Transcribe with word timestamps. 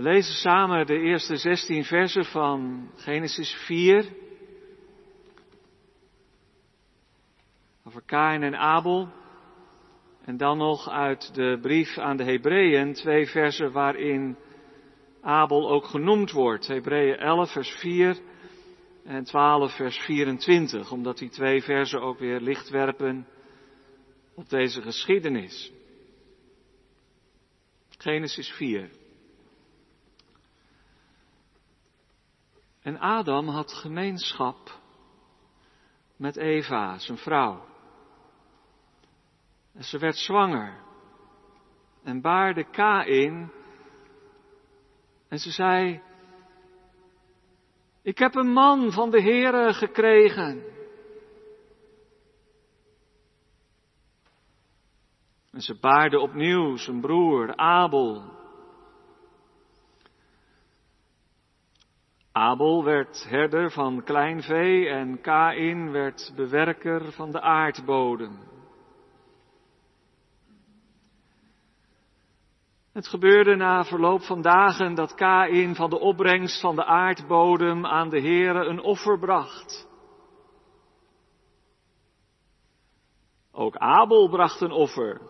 We 0.00 0.06
lezen 0.06 0.34
samen 0.34 0.86
de 0.86 0.98
eerste 0.98 1.36
16 1.36 1.84
versen 1.84 2.24
van 2.24 2.90
Genesis 2.96 3.54
4. 3.54 4.04
Over 7.84 8.02
Kain 8.06 8.42
en 8.42 8.56
Abel. 8.56 9.08
En 10.24 10.36
dan 10.36 10.58
nog 10.58 10.88
uit 10.88 11.34
de 11.34 11.58
brief 11.62 11.98
aan 11.98 12.16
de 12.16 12.24
Hebreeën, 12.24 12.92
twee 12.92 13.26
versen 13.26 13.72
waarin 13.72 14.36
Abel 15.20 15.70
ook 15.70 15.84
genoemd 15.84 16.30
wordt. 16.30 16.66
Hebreeën 16.66 17.16
11, 17.16 17.52
vers 17.52 17.70
4 17.70 18.18
en 19.04 19.24
12, 19.24 19.76
vers 19.76 19.98
24, 19.98 20.92
omdat 20.92 21.18
die 21.18 21.30
twee 21.30 21.62
versen 21.62 22.00
ook 22.00 22.18
weer 22.18 22.40
licht 22.40 22.68
werpen 22.68 23.26
op 24.34 24.48
deze 24.48 24.82
geschiedenis. 24.82 25.72
Genesis 27.98 28.50
4. 28.50 28.99
En 32.82 32.98
Adam 32.98 33.48
had 33.48 33.72
gemeenschap 33.72 34.78
met 36.16 36.36
Eva, 36.36 36.98
zijn 36.98 37.18
vrouw. 37.18 37.64
En 39.72 39.84
ze 39.84 39.98
werd 39.98 40.16
zwanger 40.16 40.80
en 42.02 42.20
baarde 42.20 42.70
Kain. 42.70 43.52
En 45.28 45.38
ze 45.38 45.50
zei, 45.50 46.02
ik 48.02 48.18
heb 48.18 48.34
een 48.34 48.52
man 48.52 48.92
van 48.92 49.10
de 49.10 49.22
Heere 49.22 49.72
gekregen. 49.72 50.64
En 55.50 55.60
ze 55.60 55.78
baarde 55.80 56.18
opnieuw 56.20 56.76
zijn 56.76 57.00
broer 57.00 57.56
Abel. 57.56 58.39
Abel 62.40 62.84
werd 62.84 63.26
herder 63.28 63.70
van 63.70 64.04
klein 64.04 64.42
vee 64.42 64.88
en 64.88 65.20
Kain 65.20 65.90
werd 65.90 66.32
bewerker 66.36 67.12
van 67.12 67.30
de 67.30 67.40
aardbodem. 67.40 68.38
Het 72.92 73.08
gebeurde 73.08 73.56
na 73.56 73.84
verloop 73.84 74.22
van 74.22 74.42
dagen 74.42 74.94
dat 74.94 75.14
Kain 75.14 75.74
van 75.74 75.90
de 75.90 75.98
opbrengst 75.98 76.60
van 76.60 76.74
de 76.76 76.84
aardbodem 76.84 77.86
aan 77.86 78.08
de 78.08 78.20
Heere 78.20 78.64
een 78.64 78.80
offer 78.80 79.18
bracht. 79.18 79.88
Ook 83.52 83.76
Abel 83.76 84.28
bracht 84.28 84.60
een 84.60 84.72
offer 84.72 85.20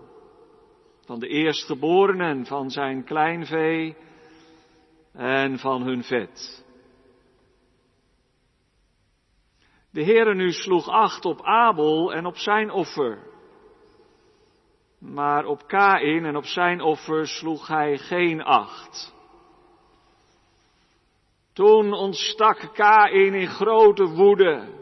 van 1.05 1.19
de 1.19 1.29
eerstgeborenen 1.29 2.47
van 2.47 2.71
zijn 2.71 3.05
kleinvee 3.05 3.97
en 5.13 5.59
van 5.59 5.83
hun 5.83 6.03
vet. 6.03 6.69
De 9.93 10.05
Heere 10.05 10.35
nu 10.35 10.53
sloeg 10.53 10.89
acht 10.89 11.25
op 11.25 11.43
Abel 11.43 12.13
en 12.13 12.27
op 12.27 12.37
zijn 12.37 12.71
offer. 12.71 13.29
Maar 14.99 15.45
op 15.45 15.67
Kain 15.67 16.25
en 16.25 16.37
op 16.37 16.45
zijn 16.45 16.81
offer 16.81 17.27
sloeg 17.27 17.67
hij 17.67 17.99
geen 17.99 18.43
acht. 18.43 19.15
Toen 21.53 21.93
ontstak 21.93 22.71
Kain 22.75 23.35
in 23.35 23.47
grote 23.47 24.05
woede. 24.05 24.79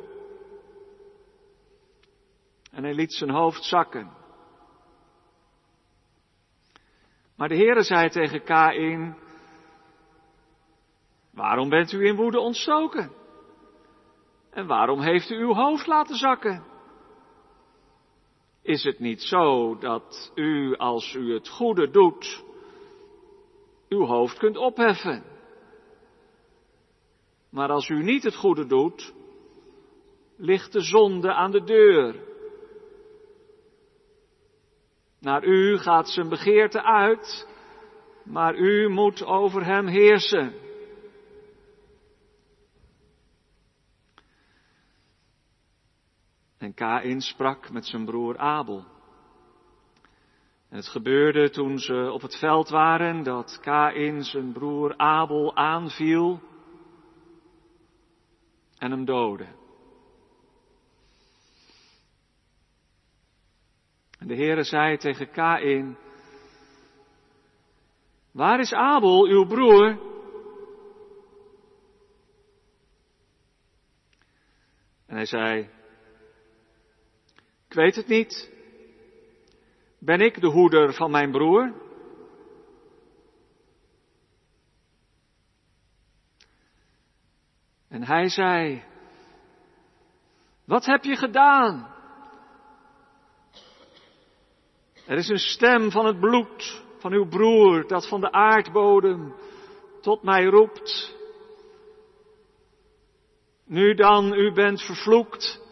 En 2.70 2.84
hij 2.84 2.94
liet 2.94 3.12
zijn 3.12 3.30
hoofd 3.30 3.64
zakken. 3.64 4.16
Maar 7.36 7.48
de 7.48 7.56
Heere 7.56 7.82
zei 7.82 8.08
tegen 8.08 8.44
Kain, 8.44 9.16
waarom 11.30 11.68
bent 11.68 11.92
u 11.92 12.06
in 12.06 12.16
woede 12.16 12.40
ontstoken? 12.40 13.17
En 14.58 14.66
waarom 14.66 15.00
heeft 15.00 15.30
u 15.30 15.36
uw 15.36 15.54
hoofd 15.54 15.86
laten 15.86 16.16
zakken? 16.16 16.64
Is 18.62 18.84
het 18.84 18.98
niet 18.98 19.22
zo 19.22 19.76
dat 19.78 20.32
u, 20.34 20.76
als 20.76 21.14
u 21.14 21.32
het 21.32 21.48
goede 21.48 21.90
doet, 21.90 22.44
uw 23.88 24.04
hoofd 24.04 24.38
kunt 24.38 24.56
opheffen? 24.56 25.24
Maar 27.50 27.68
als 27.68 27.88
u 27.88 28.02
niet 28.02 28.22
het 28.22 28.34
goede 28.34 28.66
doet, 28.66 29.14
ligt 30.36 30.72
de 30.72 30.80
zonde 30.80 31.32
aan 31.32 31.50
de 31.50 31.64
deur. 31.64 32.14
Naar 35.20 35.44
u 35.44 35.78
gaat 35.78 36.08
zijn 36.08 36.28
begeerte 36.28 36.82
uit, 36.82 37.48
maar 38.24 38.54
u 38.56 38.88
moet 38.88 39.24
over 39.24 39.64
hem 39.64 39.86
heersen. 39.86 40.67
En 46.58 46.74
Kain 46.74 47.20
sprak 47.20 47.70
met 47.70 47.86
zijn 47.86 48.04
broer 48.04 48.38
Abel. 48.38 48.84
En 50.68 50.76
het 50.76 50.88
gebeurde 50.88 51.50
toen 51.50 51.78
ze 51.78 52.10
op 52.12 52.22
het 52.22 52.38
veld 52.38 52.68
waren 52.68 53.22
dat 53.22 53.58
Kain 53.60 54.22
zijn 54.22 54.52
broer 54.52 54.96
Abel 54.96 55.56
aanviel 55.56 56.40
en 58.78 58.90
hem 58.90 59.04
doodde. 59.04 59.46
En 64.18 64.26
de 64.26 64.34
Heere 64.34 64.62
zei 64.62 64.96
tegen 64.96 65.30
Kain, 65.30 65.96
waar 68.30 68.60
is 68.60 68.72
Abel, 68.72 69.26
uw 69.26 69.46
broer? 69.46 70.06
En 75.06 75.16
hij 75.16 75.26
zei, 75.26 75.70
ik 77.68 77.74
weet 77.74 77.96
het 77.96 78.06
niet. 78.06 78.50
Ben 79.98 80.20
ik 80.20 80.40
de 80.40 80.46
hoeder 80.46 80.94
van 80.94 81.10
mijn 81.10 81.30
broer? 81.30 81.74
En 87.88 88.02
hij 88.04 88.28
zei, 88.28 88.84
wat 90.64 90.84
heb 90.86 91.04
je 91.04 91.16
gedaan? 91.16 91.94
Er 95.06 95.16
is 95.16 95.28
een 95.28 95.38
stem 95.38 95.90
van 95.90 96.06
het 96.06 96.20
bloed 96.20 96.82
van 96.98 97.12
uw 97.12 97.28
broer 97.28 97.86
dat 97.86 98.08
van 98.08 98.20
de 98.20 98.32
aardbodem 98.32 99.34
tot 100.00 100.22
mij 100.22 100.44
roept. 100.44 101.16
Nu 103.64 103.94
dan, 103.94 104.34
u 104.34 104.52
bent 104.52 104.82
vervloekt 104.82 105.66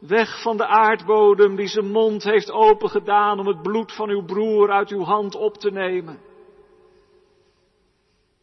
Weg 0.00 0.42
van 0.42 0.56
de 0.56 0.66
aardbodem 0.66 1.56
die 1.56 1.66
zijn 1.66 1.90
mond 1.90 2.24
heeft 2.24 2.50
opengedaan 2.50 3.38
om 3.38 3.46
het 3.46 3.62
bloed 3.62 3.94
van 3.94 4.08
uw 4.08 4.24
broer 4.24 4.70
uit 4.70 4.90
uw 4.90 5.02
hand 5.02 5.34
op 5.34 5.56
te 5.56 5.70
nemen. 5.70 6.20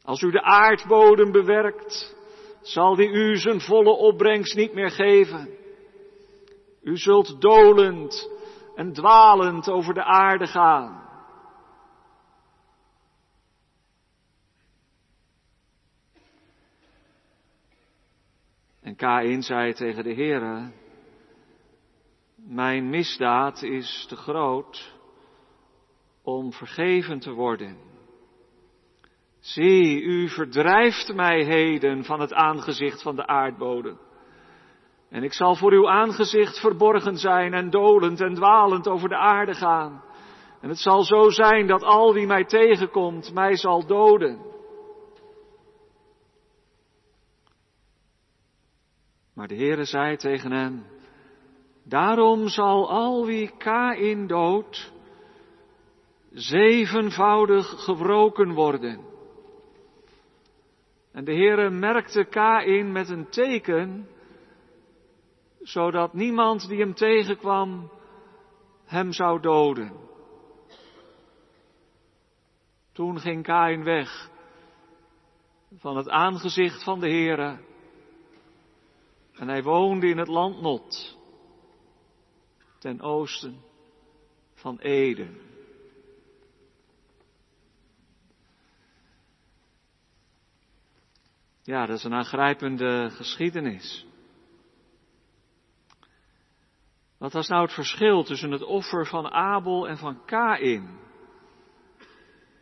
Als 0.03 0.21
u 0.21 0.31
de 0.31 0.41
aardbodem 0.41 1.31
bewerkt, 1.31 2.15
zal 2.61 2.95
die 2.95 3.09
u 3.09 3.35
zijn 3.38 3.61
volle 3.61 3.91
opbrengst 3.91 4.55
niet 4.55 4.73
meer 4.73 4.91
geven. 4.91 5.49
U 6.81 6.97
zult 6.97 7.41
dolend 7.41 8.29
en 8.75 8.94
dwalend 8.94 9.69
over 9.69 9.94
de 9.94 10.03
aarde 10.03 10.47
gaan. 10.47 11.03
En 18.81 18.95
Kain 18.95 19.41
zei 19.41 19.73
tegen 19.73 20.03
de 20.03 20.13
Heere, 20.13 20.71
mijn 22.47 22.89
misdaad 22.89 23.61
is 23.61 24.06
te 24.09 24.16
groot 24.16 24.94
om 26.23 26.53
vergeven 26.53 27.19
te 27.19 27.31
worden. 27.31 27.78
Zie, 29.39 30.01
u 30.01 30.29
verdrijft 30.29 31.13
mij 31.13 31.44
heden 31.44 32.03
van 32.03 32.19
het 32.19 32.33
aangezicht 32.33 33.01
van 33.01 33.15
de 33.15 33.27
aardbodem. 33.27 33.97
En 35.09 35.24
ik 35.24 35.33
zal 35.33 35.56
voor 35.56 35.71
uw 35.71 35.89
aangezicht 35.89 36.59
verborgen 36.59 37.18
zijn 37.18 37.53
en 37.53 37.69
dolend 37.69 38.21
en 38.21 38.33
dwalend 38.33 38.88
over 38.88 39.09
de 39.09 39.18
aarde 39.18 39.53
gaan. 39.53 40.03
En 40.62 40.69
het 40.69 40.80
zal 40.80 41.03
zo 41.03 41.30
zijn 41.30 41.68
dat 41.68 41.83
al 41.83 42.13
wie 42.13 42.27
mij 42.27 42.45
tegenkomt 42.45 43.33
mij 43.33 43.56
zal 43.56 43.86
doden. 43.86 44.53
Maar 49.33 49.47
de 49.47 49.56
Heere 49.56 49.86
zei 49.86 50.18
tegen 50.18 50.51
hem, 50.51 50.86
Daarom 51.87 52.47
zal 52.47 52.89
al 52.89 53.25
wie 53.25 53.51
Kain 53.57 54.27
dood 54.27 54.91
zevenvoudig 56.31 57.83
gewroken 57.83 58.53
worden. 58.53 59.05
En 61.11 61.23
de 61.23 61.33
Heere 61.33 61.69
merkte 61.69 62.25
Kain 62.25 62.91
met 62.91 63.09
een 63.09 63.29
teken, 63.29 64.07
zodat 65.61 66.13
niemand 66.13 66.67
die 66.67 66.79
hem 66.79 66.93
tegenkwam 66.93 67.91
hem 68.85 69.11
zou 69.11 69.39
doden. 69.39 69.91
Toen 72.91 73.19
ging 73.19 73.43
Kain 73.43 73.83
weg 73.83 74.29
van 75.77 75.97
het 75.97 76.09
aangezicht 76.09 76.83
van 76.83 76.99
de 76.99 77.09
Heere. 77.09 77.57
En 79.33 79.47
hij 79.47 79.63
woonde 79.63 80.07
in 80.07 80.17
het 80.17 80.27
land 80.27 80.61
Not, 80.61 81.14
ten 82.85 83.01
oosten 83.01 83.61
van 84.53 84.79
Eden. 84.79 85.37
Ja, 91.61 91.85
dat 91.85 91.97
is 91.97 92.03
een 92.03 92.13
aangrijpende 92.13 93.09
geschiedenis. 93.09 94.05
Wat 97.17 97.33
was 97.33 97.47
nou 97.47 97.61
het 97.61 97.73
verschil 97.73 98.23
tussen 98.23 98.51
het 98.51 98.63
offer 98.63 99.05
van 99.05 99.31
Abel 99.31 99.87
en 99.87 99.97
van 99.97 100.25
Kain? 100.25 100.99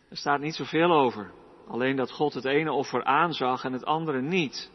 Er 0.09 0.17
staat 0.17 0.39
niet 0.39 0.55
zoveel 0.55 0.91
over. 0.91 1.33
Alleen 1.67 1.95
dat 1.95 2.11
God 2.11 2.33
het 2.33 2.45
ene 2.45 2.71
offer 2.71 3.03
aanzag 3.03 3.63
en 3.63 3.73
het 3.73 3.85
andere 3.85 4.21
niet. 4.21 4.71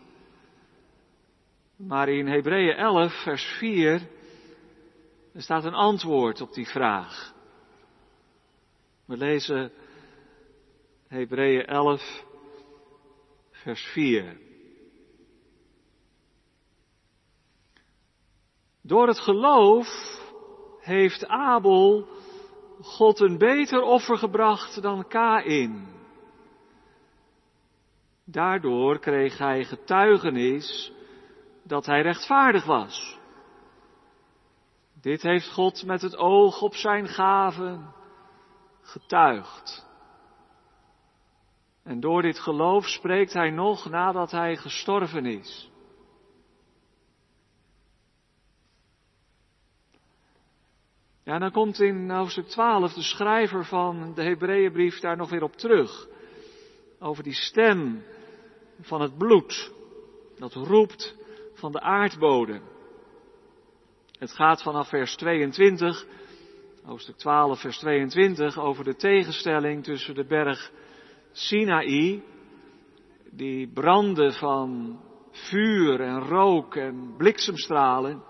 Maar 1.76 2.08
in 2.08 2.26
Hebreeën 2.26 2.76
11, 2.76 3.22
vers 3.22 3.44
4, 3.44 4.16
er 5.38 5.44
staat 5.44 5.64
een 5.64 5.74
antwoord 5.74 6.40
op 6.40 6.52
die 6.52 6.66
vraag. 6.66 7.34
We 9.04 9.16
lezen 9.16 9.72
Hebreeën 11.08 11.66
11, 11.66 12.24
vers 13.50 13.82
4. 13.82 14.40
Door 18.82 19.06
het 19.06 19.20
geloof 19.20 19.88
heeft 20.80 21.26
Abel 21.26 22.08
God 22.80 23.20
een 23.20 23.38
beter 23.38 23.82
offer 23.82 24.18
gebracht 24.18 24.82
dan 24.82 25.08
Kain. 25.08 25.88
Daardoor 28.24 28.98
kreeg 28.98 29.38
hij 29.38 29.64
getuigenis 29.64 30.92
dat 31.62 31.86
hij 31.86 32.02
rechtvaardig 32.02 32.64
was. 32.64 33.17
Dit 35.08 35.22
heeft 35.22 35.52
God 35.52 35.84
met 35.84 36.02
het 36.02 36.16
oog 36.16 36.62
op 36.62 36.74
zijn 36.74 37.08
gaven 37.08 37.94
getuigd. 38.80 39.86
En 41.82 42.00
door 42.00 42.22
dit 42.22 42.38
geloof 42.38 42.86
spreekt 42.86 43.32
hij 43.32 43.50
nog 43.50 43.90
nadat 43.90 44.30
hij 44.30 44.56
gestorven 44.56 45.26
is. 45.26 45.70
Ja, 51.22 51.38
dan 51.38 51.52
komt 51.52 51.80
in 51.80 52.10
hoofdstuk 52.10 52.46
12 52.46 52.92
de 52.92 53.02
schrijver 53.02 53.64
van 53.64 54.14
de 54.14 54.22
Hebreeënbrief 54.22 55.00
daar 55.00 55.16
nog 55.16 55.30
weer 55.30 55.42
op 55.42 55.56
terug. 55.56 56.08
Over 56.98 57.22
die 57.22 57.34
stem 57.34 58.04
van 58.80 59.00
het 59.00 59.18
bloed. 59.18 59.72
Dat 60.38 60.52
roept 60.52 61.16
van 61.54 61.72
de 61.72 61.80
aardbodem. 61.80 62.76
Het 64.18 64.32
gaat 64.32 64.62
vanaf 64.62 64.88
vers 64.88 65.16
22, 65.16 66.06
hoofdstuk 66.84 67.16
12, 67.16 67.60
vers 67.60 67.78
22, 67.78 68.58
over 68.58 68.84
de 68.84 68.94
tegenstelling 68.94 69.84
tussen 69.84 70.14
de 70.14 70.24
berg 70.24 70.70
Sinaï, 71.32 72.22
die 73.30 73.72
brandde 73.72 74.32
van 74.32 75.00
vuur 75.30 76.00
en 76.00 76.20
rook 76.20 76.76
en 76.76 77.14
bliksemstralen, 77.16 78.22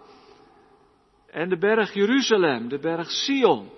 en 1.27 1.49
de 1.49 1.59
berg 1.59 1.95
Jeruzalem, 1.95 2.69
de 2.69 2.79
berg 2.79 3.11
Sion, 3.11 3.71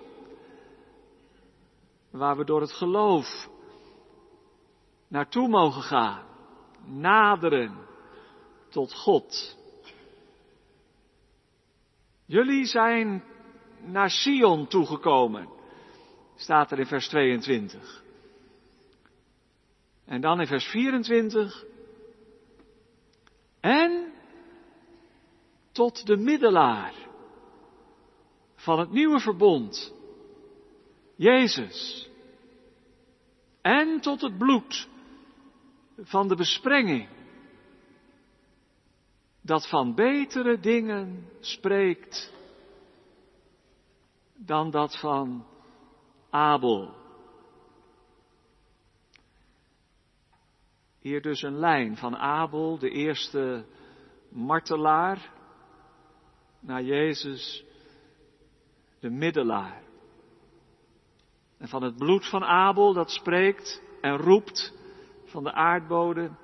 waar 2.09 2.37
we 2.37 2.45
door 2.45 2.61
het 2.61 2.73
geloof 2.73 3.49
naartoe 5.07 5.47
mogen 5.47 5.81
gaan, 5.81 6.23
naderen 6.85 7.77
tot 8.69 8.93
God. 8.93 9.59
Jullie 12.31 12.65
zijn 12.65 13.23
naar 13.85 14.09
Sion 14.09 14.67
toegekomen, 14.67 15.49
staat 16.35 16.71
er 16.71 16.79
in 16.79 16.85
vers 16.85 17.07
22. 17.07 18.03
En 20.05 20.21
dan 20.21 20.39
in 20.39 20.47
vers 20.47 20.65
24. 20.65 21.65
En 23.59 24.13
tot 25.71 26.05
de 26.05 26.17
middelaar 26.17 26.93
van 28.55 28.79
het 28.79 28.91
nieuwe 28.91 29.19
verbond, 29.19 29.93
Jezus. 31.15 32.09
En 33.61 33.99
tot 34.01 34.21
het 34.21 34.37
bloed 34.37 34.87
van 35.97 36.27
de 36.27 36.35
besprenging, 36.35 37.07
dat 39.41 39.69
van 39.69 39.95
betere 39.95 40.59
dingen 40.59 41.29
spreekt 41.39 42.33
dan 44.35 44.71
dat 44.71 44.99
van 44.99 45.45
Abel. 46.29 46.93
Hier 50.99 51.21
dus 51.21 51.41
een 51.41 51.59
lijn 51.59 51.97
van 51.97 52.17
Abel, 52.17 52.77
de 52.77 52.89
eerste 52.89 53.65
martelaar, 54.29 55.33
naar 56.59 56.83
Jezus, 56.83 57.65
de 58.99 59.09
middelaar. 59.09 59.81
En 61.57 61.67
van 61.67 61.83
het 61.83 61.97
bloed 61.97 62.29
van 62.29 62.43
Abel 62.43 62.93
dat 62.93 63.11
spreekt 63.11 63.81
en 64.01 64.17
roept 64.17 64.73
van 65.25 65.43
de 65.43 65.53
aardbodem 65.53 66.37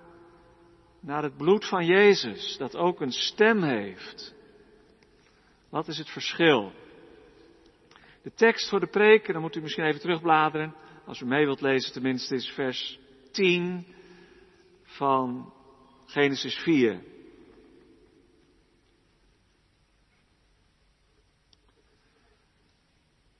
naar 1.07 1.23
het 1.23 1.37
bloed 1.37 1.67
van 1.67 1.85
Jezus 1.85 2.57
dat 2.57 2.75
ook 2.75 3.01
een 3.01 3.11
stem 3.11 3.63
heeft. 3.63 4.35
Wat 5.69 5.87
is 5.87 5.97
het 5.97 6.09
verschil? 6.09 6.71
De 8.23 8.33
tekst 8.33 8.69
voor 8.69 8.79
de 8.79 8.87
preek, 8.87 9.33
dan 9.33 9.41
moet 9.41 9.55
u 9.55 9.61
misschien 9.61 9.85
even 9.85 10.01
terugbladeren, 10.01 10.75
als 11.05 11.19
u 11.19 11.25
mee 11.25 11.45
wilt 11.45 11.61
lezen 11.61 11.93
tenminste, 11.93 12.35
is 12.35 12.49
vers 12.49 12.99
10 13.31 13.85
van 14.83 15.53
Genesis 16.05 16.55
4. 16.55 17.03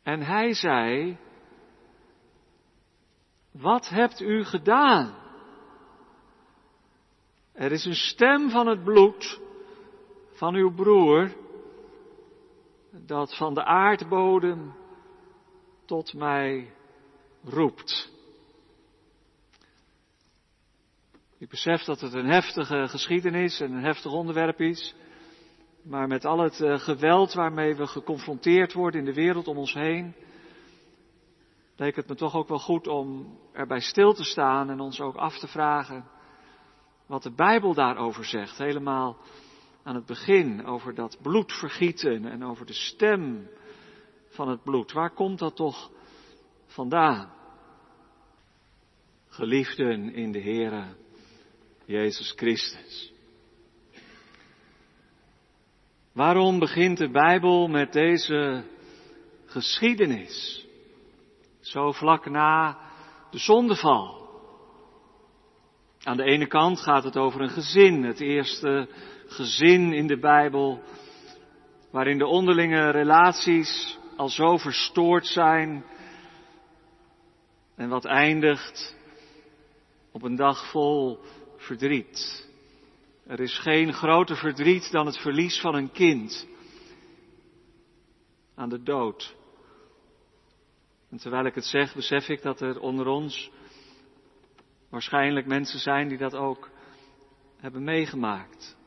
En 0.04 0.22
hij 0.22 0.54
zei, 0.54 1.18
wat 3.52 3.90
hebt 3.90 4.22
u 4.22 4.44
gedaan? 4.44 5.27
Er 7.58 7.72
is 7.72 7.86
een 7.86 7.96
stem 7.96 8.50
van 8.50 8.68
het 8.68 8.84
bloed 8.84 9.40
van 10.32 10.56
uw 10.56 10.74
broer 10.74 11.32
dat 12.92 13.36
van 13.36 13.54
de 13.54 13.64
aardbodem 13.64 14.74
tot 15.86 16.14
mij 16.14 16.74
roept. 17.44 18.12
Ik 21.38 21.50
besef 21.50 21.84
dat 21.84 22.02
het 22.02 22.14
een 22.14 22.30
heftige 22.30 22.88
geschiedenis 22.88 23.60
en 23.60 23.72
een 23.72 23.84
heftig 23.84 24.12
onderwerp 24.12 24.60
is. 24.60 24.96
Maar 25.82 26.08
met 26.08 26.26
al 26.26 26.40
het 26.40 26.62
eh, 26.62 26.80
geweld 26.80 27.34
waarmee 27.34 27.76
we 27.76 27.88
geconfronteerd 27.88 28.74
worden 28.74 29.00
in 29.00 29.06
de 29.06 29.14
wereld 29.14 29.48
om 29.48 29.58
ons 29.58 29.74
heen, 29.74 30.16
leek 31.76 31.96
het 31.96 32.08
me 32.08 32.16
toch 32.16 32.36
ook 32.36 32.48
wel 32.48 32.60
goed 32.60 32.88
om 32.88 33.38
erbij 33.54 33.80
stil 33.80 34.14
te 34.14 34.24
staan 34.24 34.70
en 34.70 34.80
ons 34.80 35.02
ook 35.02 35.16
af 35.16 35.38
te 35.40 35.48
vragen 35.48 36.16
wat 37.08 37.24
de 37.24 37.32
Bijbel 37.32 37.74
daarover 37.74 38.26
zegt. 38.26 38.58
Helemaal 38.58 39.18
aan 39.84 39.96
het 39.96 40.06
begin 40.06 40.66
over 40.66 40.96
dat 40.96 41.18
bloedvergieten 41.22 42.26
en 42.26 42.44
over 42.44 42.66
de 42.66 42.74
stem 42.74 43.50
van 44.30 44.50
het 44.50 44.64
bloed. 44.64 44.92
Waar 44.92 45.14
komt 45.14 45.40
dat 45.40 45.56
toch 45.56 45.92
vandaan? 46.66 47.34
Geliefden 49.28 50.14
in 50.14 50.32
de 50.32 50.42
Here, 50.42 50.84
Jezus 51.86 52.34
Christus. 52.36 53.14
Waarom 56.12 56.60
begint 56.60 56.98
de 56.98 57.10
Bijbel 57.10 57.68
met 57.68 57.94
deze 57.94 58.64
geschiedenis? 59.46 60.66
Zo 61.60 61.92
vlak 61.92 62.30
na 62.30 62.78
de 63.32 63.38
zondeval. 63.38 64.17
Aan 66.08 66.18
de 66.18 66.24
ene 66.24 66.48
kant 66.48 66.80
gaat 66.80 67.04
het 67.04 67.18
over 67.18 67.42
een 67.42 67.50
gezin, 67.50 68.04
het 68.04 68.20
eerste 68.20 68.90
gezin 69.28 69.94
in 69.94 70.08
de 70.08 70.20
Bijbel, 70.20 70.82
waarin 71.92 72.18
de 72.18 72.26
onderlinge 72.26 72.90
relaties 72.90 73.98
al 74.16 74.30
zo 74.30 74.58
verstoord 74.58 75.26
zijn 75.26 75.86
en 77.76 77.90
wat 77.90 78.06
eindigt 78.06 78.96
op 80.12 80.24
een 80.24 80.36
dag 80.36 80.70
vol 80.70 81.20
verdriet. 81.58 82.50
Er 83.26 83.40
is 83.40 83.58
geen 83.58 83.94
groter 83.94 84.36
verdriet 84.38 84.92
dan 84.92 85.06
het 85.06 85.18
verlies 85.18 85.60
van 85.60 85.76
een 85.76 85.92
kind 85.92 86.48
aan 88.56 88.70
de 88.70 88.84
dood. 88.84 89.36
En 91.10 91.18
terwijl 91.18 91.46
ik 91.46 91.56
het 91.56 91.66
zeg, 91.66 91.96
besef 91.96 92.30
ik 92.30 92.42
dat 92.42 92.62
er 92.62 92.80
onder 92.80 93.08
ons 93.08 93.52
waarschijnlijk 94.90 95.46
mensen 95.46 95.80
zijn 95.80 96.08
die 96.08 96.18
dat 96.18 96.36
ook 96.36 96.70
hebben 97.58 97.84
meegemaakt. 97.84 98.78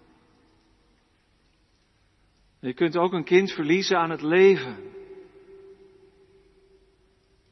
Je 2.60 2.74
kunt 2.74 2.96
ook 2.96 3.12
een 3.12 3.24
kind 3.24 3.52
verliezen 3.52 3.98
aan 3.98 4.10
het 4.10 4.22
leven. 4.22 4.76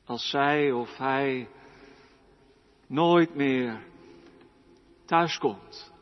Als 0.05 0.29
zij 0.29 0.73
of 0.73 0.97
hij 0.97 1.49
nooit 2.87 3.35
meer 3.35 3.83
thuiskomt. 5.05 5.93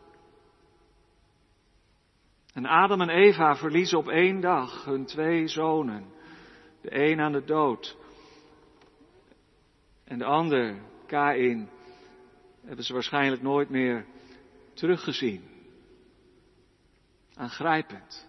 En 2.52 2.66
Adam 2.66 3.00
en 3.00 3.08
Eva 3.08 3.56
verliezen 3.56 3.98
op 3.98 4.08
één 4.08 4.40
dag 4.40 4.84
hun 4.84 5.04
twee 5.04 5.48
zonen. 5.48 6.06
De 6.80 7.10
een 7.10 7.20
aan 7.20 7.32
de 7.32 7.44
dood. 7.44 7.96
En 10.04 10.18
de 10.18 10.24
ander, 10.24 10.82
Kain, 11.06 11.70
hebben 12.66 12.84
ze 12.84 12.92
waarschijnlijk 12.92 13.42
nooit 13.42 13.70
meer 13.70 14.06
teruggezien. 14.74 15.42
Aangrijpend. 17.34 18.28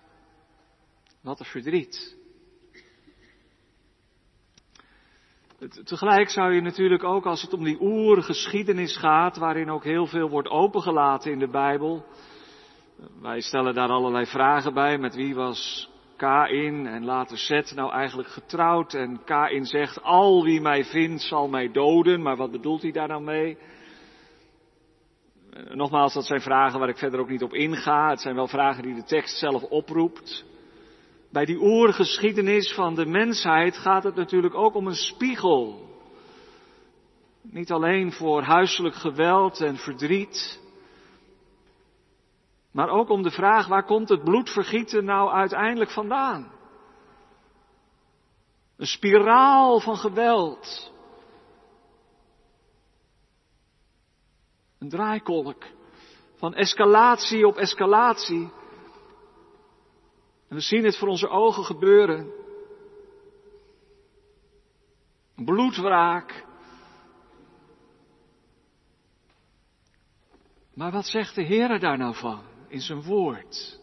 Wat 1.22 1.40
een 1.40 1.46
verdriet. 1.46 2.16
Tegelijk 5.84 6.30
zou 6.30 6.54
je 6.54 6.62
natuurlijk 6.62 7.04
ook, 7.04 7.26
als 7.26 7.42
het 7.42 7.54
om 7.54 7.64
die 7.64 7.82
oergeschiedenis 7.82 8.98
gaat, 8.98 9.38
waarin 9.38 9.70
ook 9.70 9.84
heel 9.84 10.06
veel 10.06 10.30
wordt 10.30 10.50
opengelaten 10.50 11.32
in 11.32 11.40
de 11.40 11.50
Bijbel, 11.50 12.06
wij 13.22 13.42
stellen 13.42 13.74
daar 13.74 13.90
allerlei 13.90 14.26
vragen 14.26 14.74
bij, 14.74 14.98
met 14.98 15.16
wie 15.16 15.36
was 15.36 15.90
Kain 16.16 16.88
en 16.88 17.06
later 17.06 17.38
Zet 17.38 17.76
nou 17.76 17.92
eigenlijk 17.92 18.30
getrouwd 18.30 18.94
en 18.94 19.24
Kain 19.24 19.66
zegt, 19.66 20.02
al 20.04 20.44
wie 20.44 20.62
mij 20.62 20.84
vindt 20.86 21.22
zal 21.22 21.48
mij 21.48 21.72
doden, 21.72 22.22
maar 22.22 22.36
wat 22.36 22.52
bedoelt 22.52 22.82
hij 22.82 22.92
daar 22.92 23.08
nou 23.08 23.24
mee? 23.24 23.58
Nogmaals, 25.52 26.14
dat 26.14 26.26
zijn 26.26 26.42
vragen 26.42 26.80
waar 26.80 26.90
ik 26.90 26.98
verder 26.98 27.20
ook 27.20 27.30
niet 27.30 27.44
op 27.44 27.54
inga. 27.54 28.10
Het 28.10 28.22
zijn 28.22 28.36
wel 28.36 28.48
vragen 28.48 28.84
die 28.84 28.96
de 28.96 29.04
tekst 29.04 29.38
zelf 29.38 29.64
oproept. 29.64 30.46
Bij 31.32 31.46
die 31.46 31.62
oergeschiedenis 31.62 32.74
van 32.74 32.96
de 32.96 33.06
mensheid 33.06 33.78
gaat 33.78 34.04
het 34.04 34.16
natuurlijk 34.16 34.56
ook 34.56 34.76
om 34.76 34.88
een 34.88 34.96
spiegel. 34.96 35.86
Niet 37.42 37.72
alleen 37.72 38.12
voor 38.12 38.42
huiselijk 38.42 38.96
geweld 38.96 39.62
en 39.62 39.78
verdriet, 39.78 40.60
maar 42.72 42.90
ook 42.90 43.10
om 43.10 43.22
de 43.22 43.32
vraag 43.32 43.68
waar 43.68 43.86
komt 43.86 44.10
het 44.10 44.24
bloedvergieten 44.24 45.06
nou 45.06 45.32
uiteindelijk 45.32 45.92
vandaan? 45.92 46.52
Een 48.78 48.86
spiraal 48.86 49.80
van 49.80 49.98
geweld. 49.98 50.94
Een 54.80 54.90
draaikolk 54.90 55.64
van 56.36 56.54
escalatie 56.54 57.48
op 57.48 57.58
escalatie. 57.58 58.52
En 60.48 60.56
we 60.56 60.60
zien 60.60 60.84
het 60.84 60.98
voor 60.98 61.08
onze 61.08 61.28
ogen 61.28 61.64
gebeuren. 61.64 62.32
Bloedwraak. 65.36 66.46
Maar 70.74 70.92
wat 70.92 71.06
zegt 71.06 71.36
de 71.36 71.44
Heer 71.44 71.80
daar 71.80 71.98
nou 71.98 72.16
van 72.16 72.42
in 72.68 72.82
zijn 72.82 73.04
woord? 73.04 73.80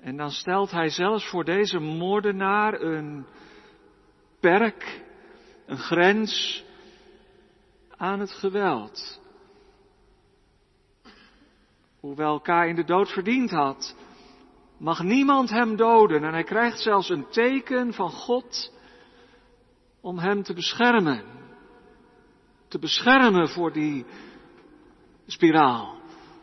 En 0.00 0.16
dan 0.16 0.30
stelt 0.30 0.70
hij 0.70 0.88
zelfs 0.88 1.28
voor 1.28 1.44
deze 1.44 1.78
moordenaar 1.78 2.80
een 2.80 3.26
perk, 4.40 5.02
een 5.66 5.78
grens 5.78 6.64
aan 8.00 8.20
het 8.20 8.32
geweld. 8.32 9.20
Hoewel 12.00 12.42
in 12.42 12.74
de 12.74 12.84
dood 12.84 13.08
verdiend 13.08 13.50
had, 13.50 13.96
mag 14.78 15.02
niemand 15.02 15.50
hem 15.50 15.76
doden. 15.76 16.24
En 16.24 16.32
hij 16.32 16.44
krijgt 16.44 16.80
zelfs 16.80 17.08
een 17.08 17.28
teken 17.30 17.92
van 17.92 18.10
God 18.10 18.72
om 20.00 20.18
hem 20.18 20.42
te 20.42 20.54
beschermen. 20.54 21.24
Te 22.68 22.78
beschermen 22.78 23.48
voor 23.48 23.72
die 23.72 24.06
spiraal 25.26 26.00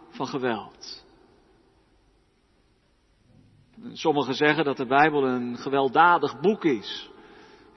van 0.09 0.27
geweld. 0.27 1.05
Sommigen 3.93 4.33
zeggen 4.33 4.65
dat 4.65 4.77
de 4.77 4.85
Bijbel 4.85 5.27
een 5.27 5.57
gewelddadig 5.57 6.39
boek 6.39 6.65
is. 6.65 7.09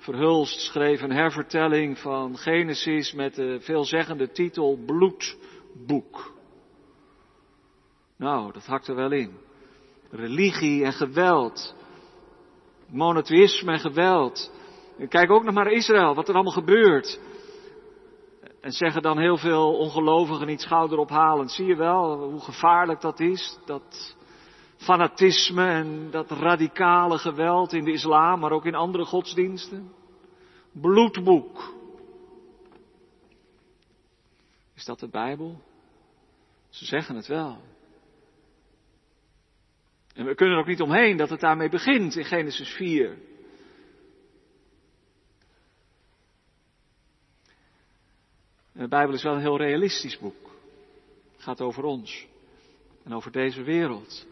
Verhulst 0.01 0.61
schreef 0.61 1.03
een 1.03 1.13
hervertelling 1.13 1.99
van 1.99 2.37
Genesis 2.37 3.13
met 3.13 3.35
de 3.35 3.59
veelzeggende 3.61 4.31
titel 4.31 4.79
Bloedboek. 4.87 6.33
Nou, 8.17 8.53
dat 8.53 8.67
hakt 8.67 8.89
er 8.89 8.95
wel 8.95 9.13
in 9.13 9.39
religie 10.11 10.85
en 10.85 10.93
geweld. 10.93 11.75
Monotheïsme 12.87 13.73
en 13.73 13.79
geweld. 13.79 14.53
kijk 15.09 15.31
ook 15.31 15.45
nog 15.45 15.55
maar 15.55 15.73
Israël, 15.73 16.15
wat 16.15 16.29
er 16.29 16.35
allemaal 16.35 16.53
gebeurt. 16.53 17.21
En 18.61 18.73
zeggen 18.73 19.03
dan 19.03 19.19
heel 19.19 19.37
veel 19.37 19.77
ongelovigen 19.77 20.47
niet 20.47 20.61
schouderophalend. 20.61 21.51
Zie 21.51 21.67
je 21.67 21.77
wel 21.77 22.23
hoe 22.23 22.41
gevaarlijk 22.41 23.01
dat 23.01 23.21
is? 23.21 23.59
Dat 23.65 24.17
fanatisme 24.81 25.67
en 25.67 26.11
dat 26.11 26.31
radicale 26.31 27.19
geweld 27.19 27.73
in 27.73 27.85
de 27.85 27.93
islam, 27.93 28.41
maar 28.41 28.53
ook 28.53 28.65
in 28.65 28.75
andere 28.75 29.05
godsdiensten. 29.05 29.93
Bloedboek. 30.73 31.75
Is 34.75 34.85
dat 34.85 35.01
de 35.01 35.09
Bijbel? 35.09 35.61
Ze 36.69 36.85
zeggen 36.85 37.17
het 37.17 37.27
wel. 37.27 37.59
En 40.15 40.25
we 40.27 40.35
kunnen 40.35 40.55
er 40.55 40.61
ook 40.61 40.69
niet 40.69 40.83
omheen 40.83 41.17
dat 41.17 41.31
het 41.31 41.41
daarmee 41.41 41.69
begint 41.69 42.17
in 42.17 42.25
Genesis 42.25 42.69
4. 42.69 43.19
de 48.73 48.89
Bijbel 48.89 49.15
is 49.15 49.23
wel 49.23 49.35
een 49.35 49.41
heel 49.41 49.57
realistisch 49.57 50.19
boek. 50.19 50.51
Het 51.33 51.43
gaat 51.43 51.61
over 51.61 51.85
ons 51.85 52.27
en 53.05 53.15
over 53.15 53.33
deze 53.33 53.63
wereld. 53.63 54.27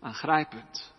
Aangrijpend. 0.00 0.94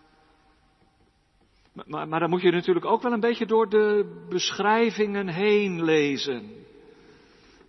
Maar, 1.73 1.85
maar, 1.87 2.07
maar, 2.07 2.19
dan 2.19 2.29
moet 2.29 2.41
je 2.41 2.51
natuurlijk 2.51 2.85
ook 2.85 3.01
wel 3.01 3.11
een 3.11 3.19
beetje 3.19 3.45
door 3.45 3.69
de 3.69 4.25
beschrijvingen 4.29 5.27
heen 5.27 5.83
lezen. 5.83 6.65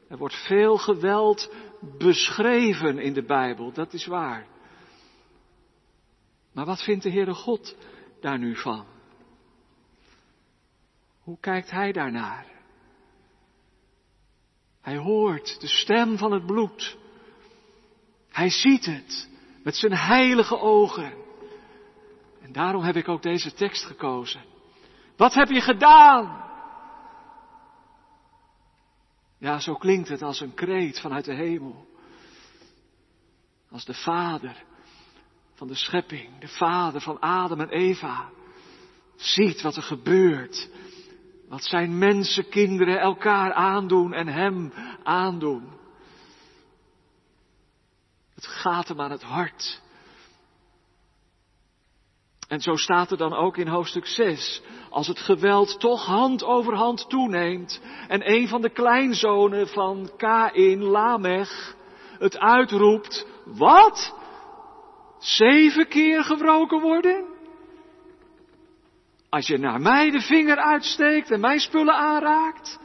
Er 0.08 0.16
wordt 0.16 0.46
veel 0.46 0.76
geweld 0.76 1.54
beschreven 1.98 2.98
in 2.98 3.12
de 3.12 3.24
Bijbel, 3.24 3.72
dat 3.72 3.92
is 3.92 4.06
waar. 4.06 4.46
Maar 6.52 6.66
wat 6.66 6.82
vindt 6.82 7.02
de 7.02 7.10
Heere 7.10 7.34
God 7.34 7.76
daar 8.20 8.38
nu 8.38 8.56
van? 8.56 8.86
Hoe 11.20 11.38
kijkt 11.40 11.70
Hij 11.70 11.92
daarnaar? 11.92 12.46
Hij 14.80 14.96
hoort 14.96 15.60
de 15.60 15.68
stem 15.68 16.18
van 16.18 16.32
het 16.32 16.46
bloed. 16.46 16.96
Hij 18.28 18.50
ziet 18.50 18.84
het 18.84 19.28
met 19.62 19.76
zijn 19.76 19.94
heilige 19.94 20.58
ogen. 20.58 21.19
Daarom 22.52 22.82
heb 22.82 22.96
ik 22.96 23.08
ook 23.08 23.22
deze 23.22 23.52
tekst 23.52 23.84
gekozen. 23.84 24.44
Wat 25.16 25.34
heb 25.34 25.48
je 25.48 25.60
gedaan? 25.60 26.48
Ja, 29.38 29.58
zo 29.58 29.74
klinkt 29.74 30.08
het 30.08 30.22
als 30.22 30.40
een 30.40 30.54
kreet 30.54 31.00
vanuit 31.00 31.24
de 31.24 31.34
hemel. 31.34 31.86
Als 33.70 33.84
de 33.84 33.94
Vader 33.94 34.64
van 35.54 35.68
de 35.68 35.74
schepping, 35.74 36.38
de 36.38 36.48
vader 36.48 37.00
van 37.00 37.20
Adam 37.20 37.60
en 37.60 37.68
Eva, 37.68 38.28
ziet 39.16 39.62
wat 39.62 39.76
er 39.76 39.82
gebeurt. 39.82 40.68
Wat 41.48 41.64
zijn 41.64 41.98
mensenkinderen 41.98 43.00
elkaar 43.00 43.52
aandoen 43.52 44.12
en 44.12 44.28
hem 44.28 44.72
aandoen. 45.02 45.68
Het 48.34 48.46
gaat 48.46 48.88
hem 48.88 49.00
aan 49.00 49.10
het 49.10 49.22
hart. 49.22 49.80
En 52.50 52.60
zo 52.60 52.76
staat 52.76 53.10
er 53.10 53.16
dan 53.16 53.34
ook 53.34 53.56
in 53.56 53.68
hoofdstuk 53.68 54.06
6. 54.06 54.62
Als 54.88 55.06
het 55.06 55.18
geweld 55.18 55.80
toch 55.80 56.06
hand 56.06 56.44
over 56.44 56.74
hand 56.74 57.08
toeneemt 57.08 57.80
en 58.08 58.32
een 58.32 58.48
van 58.48 58.62
de 58.62 58.70
kleinzonen 58.70 59.68
van 59.68 60.10
Kain, 60.16 60.82
Lamech, 60.82 61.76
het 62.18 62.38
uitroept, 62.38 63.26
wat? 63.44 64.14
zeven 65.18 65.88
keer 65.88 66.24
gewroken 66.24 66.80
worden? 66.80 67.24
Als 69.28 69.46
je 69.46 69.58
naar 69.58 69.80
mij 69.80 70.10
de 70.10 70.20
vinger 70.20 70.56
uitsteekt 70.56 71.30
en 71.30 71.40
mijn 71.40 71.60
spullen 71.60 71.94
aanraakt, 71.94 72.78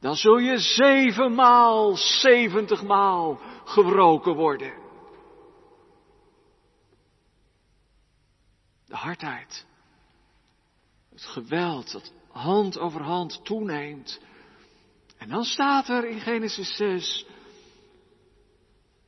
dan 0.00 0.14
zul 0.14 0.38
je 0.38 0.58
zevenmaal, 0.58 1.96
zeventigmaal 1.96 3.40
gewroken 3.64 4.34
worden. 4.34 4.87
De 8.88 8.96
hardheid, 8.96 9.66
het 11.10 11.24
geweld 11.24 11.92
dat 11.92 12.12
hand 12.30 12.78
over 12.78 13.02
hand 13.02 13.44
toeneemt 13.44 14.20
En 15.18 15.28
dan 15.28 15.44
staat 15.44 15.88
er 15.88 16.08
in 16.08 16.20
Genesis 16.20 16.76
6, 16.76 17.26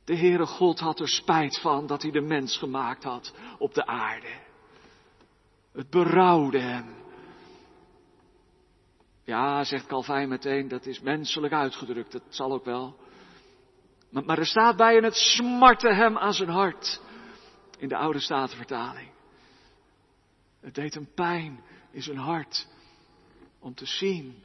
de 0.03 0.17
Heere 0.17 0.45
God 0.45 0.79
had 0.79 0.99
er 0.99 1.09
spijt 1.09 1.59
van 1.59 1.87
dat 1.87 2.01
hij 2.01 2.11
de 2.11 2.21
mens 2.21 2.57
gemaakt 2.57 3.03
had 3.03 3.33
op 3.57 3.73
de 3.73 3.85
aarde. 3.85 4.39
Het 5.73 5.89
berouwde 5.89 6.59
hem. 6.59 6.95
Ja, 9.23 9.63
zegt 9.63 9.85
Calvijn 9.85 10.29
meteen, 10.29 10.67
dat 10.67 10.85
is 10.85 10.99
menselijk 10.99 11.53
uitgedrukt, 11.53 12.11
dat 12.11 12.23
zal 12.29 12.51
ook 12.51 12.65
wel. 12.65 12.95
Maar, 14.09 14.23
maar 14.23 14.37
er 14.37 14.45
staat 14.45 14.77
bij 14.77 14.97
en 14.97 15.03
het 15.03 15.15
smartte 15.15 15.93
hem 15.93 16.17
aan 16.17 16.33
zijn 16.33 16.49
hart. 16.49 17.01
In 17.77 17.87
de 17.87 17.97
oude 17.97 18.19
statenvertaling. 18.19 19.10
Het 20.61 20.75
deed 20.75 20.93
hem 20.93 21.13
pijn 21.13 21.63
in 21.91 22.01
zijn 22.01 22.17
hart 22.17 22.67
om 23.59 23.75
te 23.75 23.85
zien 23.85 24.43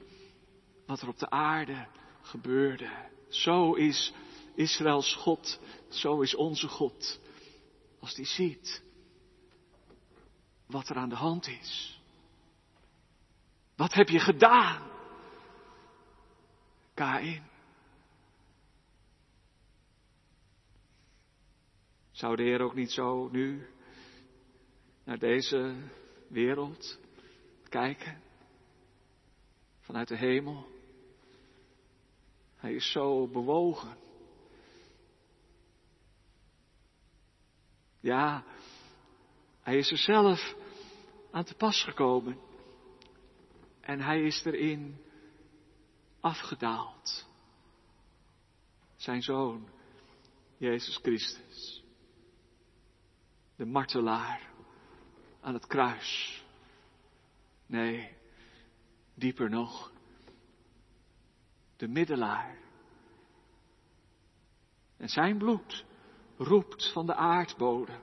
wat 0.86 1.00
er 1.00 1.08
op 1.08 1.18
de 1.18 1.30
aarde 1.30 1.86
gebeurde. 2.20 3.08
Zo 3.28 3.72
is 3.72 4.12
Israëls 4.54 5.14
God, 5.14 5.60
zo 5.88 6.20
is 6.20 6.34
onze 6.34 6.68
God. 6.68 7.20
Als 8.00 8.14
die 8.14 8.26
ziet 8.26 8.82
wat 10.66 10.88
er 10.88 10.96
aan 10.96 11.08
de 11.08 11.14
hand 11.14 11.46
is. 11.46 12.00
Wat 13.76 13.92
heb 13.92 14.08
je 14.08 14.18
gedaan? 14.18 14.90
Kain. 16.94 17.50
Zou 22.10 22.36
de 22.36 22.42
Heer 22.42 22.60
ook 22.60 22.74
niet 22.74 22.92
zo 22.92 23.28
nu 23.28 23.66
naar 25.04 25.18
deze 25.18 25.74
wereld 26.28 26.98
kijken? 27.68 28.22
Vanuit 29.80 30.08
de 30.08 30.16
hemel. 30.16 30.66
Hij 32.56 32.74
is 32.74 32.90
zo 32.92 33.28
bewogen. 33.28 33.96
Ja, 38.00 38.44
hij 39.60 39.78
is 39.78 39.90
er 39.90 39.98
zelf 39.98 40.54
aan 41.30 41.44
te 41.44 41.54
pas 41.54 41.82
gekomen. 41.82 42.38
En 43.80 44.00
hij 44.00 44.22
is 44.22 44.44
erin 44.44 44.96
afgedaald. 46.20 47.26
Zijn 48.96 49.22
zoon, 49.22 49.68
Jezus 50.56 50.96
Christus. 50.96 51.84
De 53.56 53.64
martelaar 53.64 54.50
aan 55.46 55.54
het 55.54 55.66
kruis. 55.66 56.42
Nee, 57.66 58.16
dieper 59.14 59.50
nog. 59.50 59.92
De 61.76 61.88
middelaar. 61.88 62.56
En 64.96 65.08
zijn 65.08 65.38
bloed 65.38 65.84
roept 66.36 66.92
van 66.92 67.06
de 67.06 67.14
aardbodem. 67.14 68.00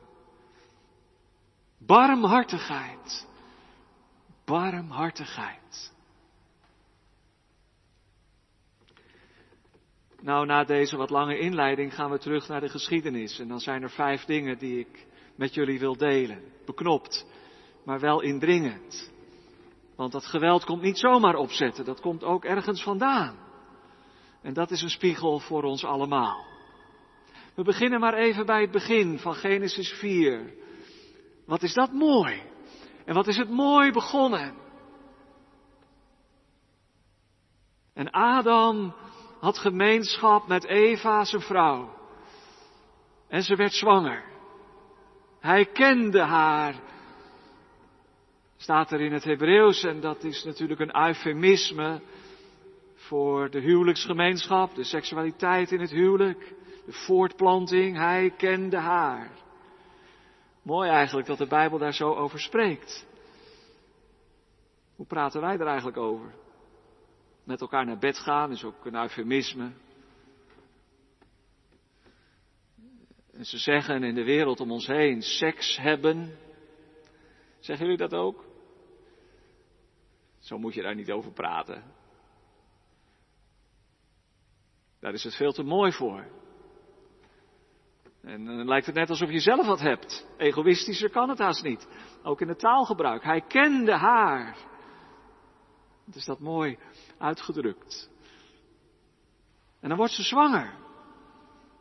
Barmhartigheid. 1.77 3.27
Barmhartigheid. 4.45 5.93
Nou, 10.21 10.45
na 10.45 10.63
deze 10.63 10.97
wat 10.97 11.09
lange 11.09 11.39
inleiding 11.39 11.93
gaan 11.93 12.12
we 12.12 12.17
terug 12.17 12.47
naar 12.47 12.62
de 12.62 12.69
geschiedenis. 12.69 13.39
En 13.39 13.47
dan 13.47 13.59
zijn 13.59 13.81
er 13.81 13.89
vijf 13.91 14.25
dingen 14.25 14.57
die 14.57 14.79
ik 14.79 15.07
met 15.35 15.53
jullie 15.53 15.79
wil 15.79 15.97
delen. 15.97 16.43
Beknopt, 16.65 17.25
maar 17.86 18.00
wel 18.00 18.22
indringend. 18.22 19.12
Want 19.96 20.12
dat 20.12 20.25
geweld 20.25 20.66
komt 20.66 20.82
niet 20.82 20.98
zomaar 20.98 21.36
opzetten, 21.36 21.86
dat 21.86 22.02
komt 22.02 22.24
ook 22.24 22.46
ergens 22.46 22.84
vandaan. 22.84 23.38
En 24.42 24.54
dat 24.54 24.72
is 24.72 24.82
een 24.82 24.90
spiegel 24.90 25.40
voor 25.40 25.63
ons 25.63 25.86
allemaal. 25.86 26.46
We 27.56 27.63
beginnen 27.63 28.00
maar 28.00 28.13
even 28.13 28.46
bij 28.46 28.62
het 28.62 28.72
begin 28.72 29.19
van 29.19 29.36
Genesis 29.36 29.91
4. 29.91 30.54
Wat 31.46 31.63
is 31.63 31.74
dat 31.74 31.91
mooi? 31.91 32.41
En 33.06 33.13
wat 33.13 33.28
is 33.28 33.38
het 33.38 33.50
mooi 33.50 33.91
begonnen? 33.91 34.54
En 37.93 38.12
Adam 38.12 38.93
had 39.39 39.58
gemeenschap 39.58 40.48
met 40.48 40.65
Eva, 40.65 41.24
zijn 41.24 41.41
vrouw. 41.41 41.93
En 43.28 43.43
ze 43.43 43.56
werd 43.56 43.74
zwanger. 43.74 44.24
Hij 45.39 45.65
kende 45.65 46.22
haar. 46.22 46.76
Staat 48.63 48.91
er 48.91 49.02
in 49.02 49.13
het 49.13 49.23
Hebreeuws, 49.23 49.84
en 49.84 49.99
dat 49.99 50.23
is 50.23 50.43
natuurlijk 50.43 50.80
een 50.80 50.97
eufemisme 51.08 52.02
voor 52.95 53.49
de 53.49 53.60
huwelijksgemeenschap, 53.60 54.76
de 54.76 54.84
seksualiteit 54.84 55.71
in 55.71 55.80
het 55.80 55.89
huwelijk, 55.89 56.56
de 56.86 56.91
voortplanting. 56.91 57.97
Hij 57.97 58.34
kende 58.38 58.78
haar. 58.78 59.32
Mooi 60.62 60.89
eigenlijk 60.89 61.28
dat 61.28 61.38
de 61.38 61.47
Bijbel 61.47 61.78
daar 61.78 61.93
zo 61.93 62.13
over 62.13 62.39
spreekt. 62.39 63.08
Hoe 64.95 65.06
praten 65.06 65.41
wij 65.41 65.58
er 65.58 65.67
eigenlijk 65.67 65.97
over? 65.97 66.34
Met 67.43 67.62
elkaar 67.62 67.86
naar 67.86 67.99
bed 67.99 68.17
gaan 68.17 68.52
is 68.52 68.63
ook 68.63 68.86
een 68.86 68.95
eufemisme. 68.95 69.71
En 73.34 73.45
ze 73.45 73.58
zeggen 73.58 74.04
in 74.04 74.15
de 74.15 74.23
wereld 74.23 74.60
om 74.60 74.71
ons 74.71 74.88
heen 74.88 75.21
seks 75.21 75.78
hebben. 75.78 76.38
Zeggen 77.60 77.86
jullie 77.86 78.10
dat 78.10 78.13
ook? 78.13 78.52
Zo 80.43 80.58
moet 80.58 80.73
je 80.73 80.82
daar 80.82 80.95
niet 80.95 81.12
over 81.12 81.32
praten. 81.32 81.84
Daar 84.99 85.13
is 85.13 85.23
het 85.23 85.36
veel 85.36 85.51
te 85.51 85.63
mooi 85.63 85.91
voor. 85.91 86.25
En 88.21 88.45
dan 88.45 88.67
lijkt 88.67 88.86
het 88.86 88.95
net 88.95 89.10
alsof 89.10 89.32
je 89.32 89.39
zelf 89.39 89.65
wat 89.65 89.79
hebt. 89.79 90.27
Egoïstischer 90.38 91.10
kan 91.10 91.29
het 91.29 91.39
haast 91.39 91.63
niet. 91.63 91.88
Ook 92.23 92.41
in 92.41 92.47
het 92.47 92.60
taalgebruik. 92.60 93.23
Hij 93.23 93.41
kende 93.41 93.95
haar. 93.95 94.58
Het 96.06 96.15
is 96.15 96.25
dat 96.25 96.39
mooi 96.39 96.77
uitgedrukt. 97.17 98.10
En 99.79 99.89
dan 99.89 99.97
wordt 99.97 100.13
ze 100.13 100.23
zwanger. 100.23 100.73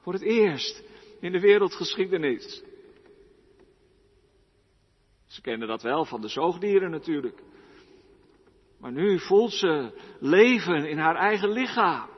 Voor 0.01 0.13
het 0.13 0.23
eerst 0.23 0.83
in 1.21 1.33
de 1.33 1.41
wereldgeschiedenis. 1.41 2.63
Ze 5.27 5.41
kennen 5.41 5.69
dat 5.69 5.83
wel 5.83 6.05
van 6.05 6.21
de 6.21 6.29
zoogdieren 6.29 6.91
natuurlijk. 6.91 7.43
Maar 8.83 8.93
nu 8.93 9.19
voelt 9.19 9.53
ze 9.53 10.01
leven 10.21 10.89
in 10.89 10.99
haar 10.99 11.17
eigen 11.17 11.49
lichaam. 11.49 12.09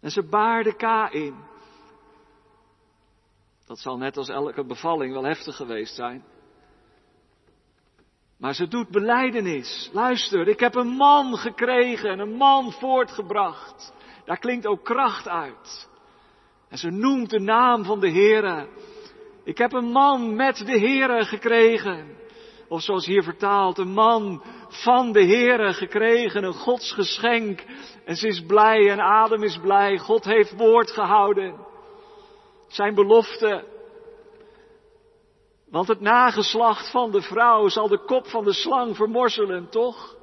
En 0.00 0.10
ze 0.10 0.22
baarde 0.22 0.74
K 0.76 1.12
in. 1.14 1.34
Dat 3.66 3.78
zal 3.78 3.96
net 3.96 4.16
als 4.16 4.28
elke 4.28 4.64
bevalling 4.64 5.12
wel 5.12 5.24
heftig 5.24 5.56
geweest 5.56 5.94
zijn. 5.94 6.24
Maar 8.38 8.54
ze 8.54 8.68
doet 8.68 8.88
beleidenis. 8.88 9.90
Luister, 9.92 10.48
ik 10.48 10.60
heb 10.60 10.74
een 10.74 10.96
man 10.96 11.36
gekregen, 11.36 12.18
een 12.18 12.36
man 12.36 12.72
voortgebracht. 12.72 13.92
Daar 14.24 14.38
klinkt 14.38 14.66
ook 14.66 14.84
kracht 14.84 15.28
uit. 15.28 15.88
En 16.68 16.78
ze 16.78 16.90
noemt 16.90 17.30
de 17.30 17.40
naam 17.40 17.84
van 17.84 18.00
de 18.00 18.10
Heere. 18.10 18.68
Ik 19.44 19.58
heb 19.58 19.72
een 19.72 19.90
man 19.90 20.34
met 20.34 20.56
de 20.56 20.78
Heere 20.78 21.24
gekregen. 21.24 22.22
Of 22.68 22.82
zoals 22.82 23.06
hier 23.06 23.22
vertaald, 23.22 23.78
een 23.78 23.92
man 23.92 24.42
van 24.68 25.12
de 25.12 25.24
Heere 25.24 25.72
gekregen, 25.72 26.44
een 26.44 26.52
godsgeschenk. 26.52 27.64
En 28.04 28.16
ze 28.16 28.26
is 28.26 28.44
blij 28.46 28.90
en 28.90 29.00
Adem 29.00 29.42
is 29.42 29.58
blij. 29.58 29.98
God 29.98 30.24
heeft 30.24 30.56
woord 30.56 30.90
gehouden. 30.90 31.66
Zijn 32.66 32.94
belofte. 32.94 33.64
Want 35.68 35.88
het 35.88 36.00
nageslacht 36.00 36.90
van 36.90 37.10
de 37.10 37.22
vrouw 37.22 37.68
zal 37.68 37.88
de 37.88 38.04
kop 38.04 38.26
van 38.26 38.44
de 38.44 38.52
slang 38.52 38.96
vermorzelen, 38.96 39.68
toch? 39.70 40.16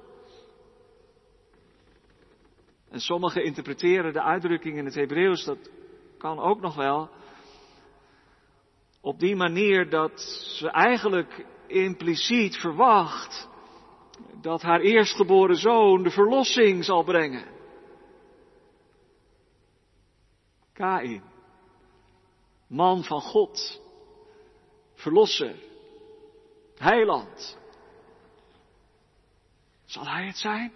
En 2.89 2.99
sommigen 2.99 3.43
interpreteren 3.43 4.13
de 4.13 4.21
uitdrukking 4.21 4.77
in 4.77 4.85
het 4.85 4.95
Hebreeuws, 4.95 5.43
dat 5.43 5.69
kan 6.17 6.39
ook 6.39 6.61
nog 6.61 6.75
wel, 6.75 7.09
op 9.01 9.19
die 9.19 9.35
manier 9.35 9.89
dat 9.89 10.21
ze 10.57 10.69
eigenlijk 10.69 11.45
impliciet 11.71 12.57
verwacht 12.57 13.49
dat 14.41 14.61
haar 14.61 14.79
eerstgeboren 14.79 15.55
zoon 15.55 16.03
de 16.03 16.11
verlossing 16.11 16.85
zal 16.85 17.03
brengen. 17.03 17.45
Kain, 20.73 21.23
man 22.67 23.03
van 23.03 23.21
God, 23.21 23.81
verlosser, 24.93 25.55
heiland. 26.75 27.57
Zal 29.85 30.07
hij 30.07 30.25
het 30.25 30.37
zijn? 30.37 30.73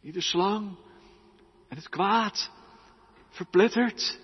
Die 0.00 0.12
de 0.12 0.20
slang 0.20 0.76
en 1.68 1.76
het 1.76 1.88
kwaad 1.88 2.50
verplettert? 3.28 4.20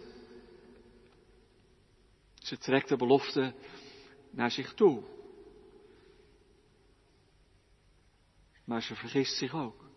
Ze 2.34 2.58
trekt 2.58 2.88
de 2.88 2.96
belofte 2.96 3.54
naar 4.30 4.50
zich 4.50 4.74
toe. 4.74 5.02
Maar 8.64 8.82
ze 8.82 8.94
vergist 8.94 9.36
zich 9.36 9.54
ook. 9.54 9.88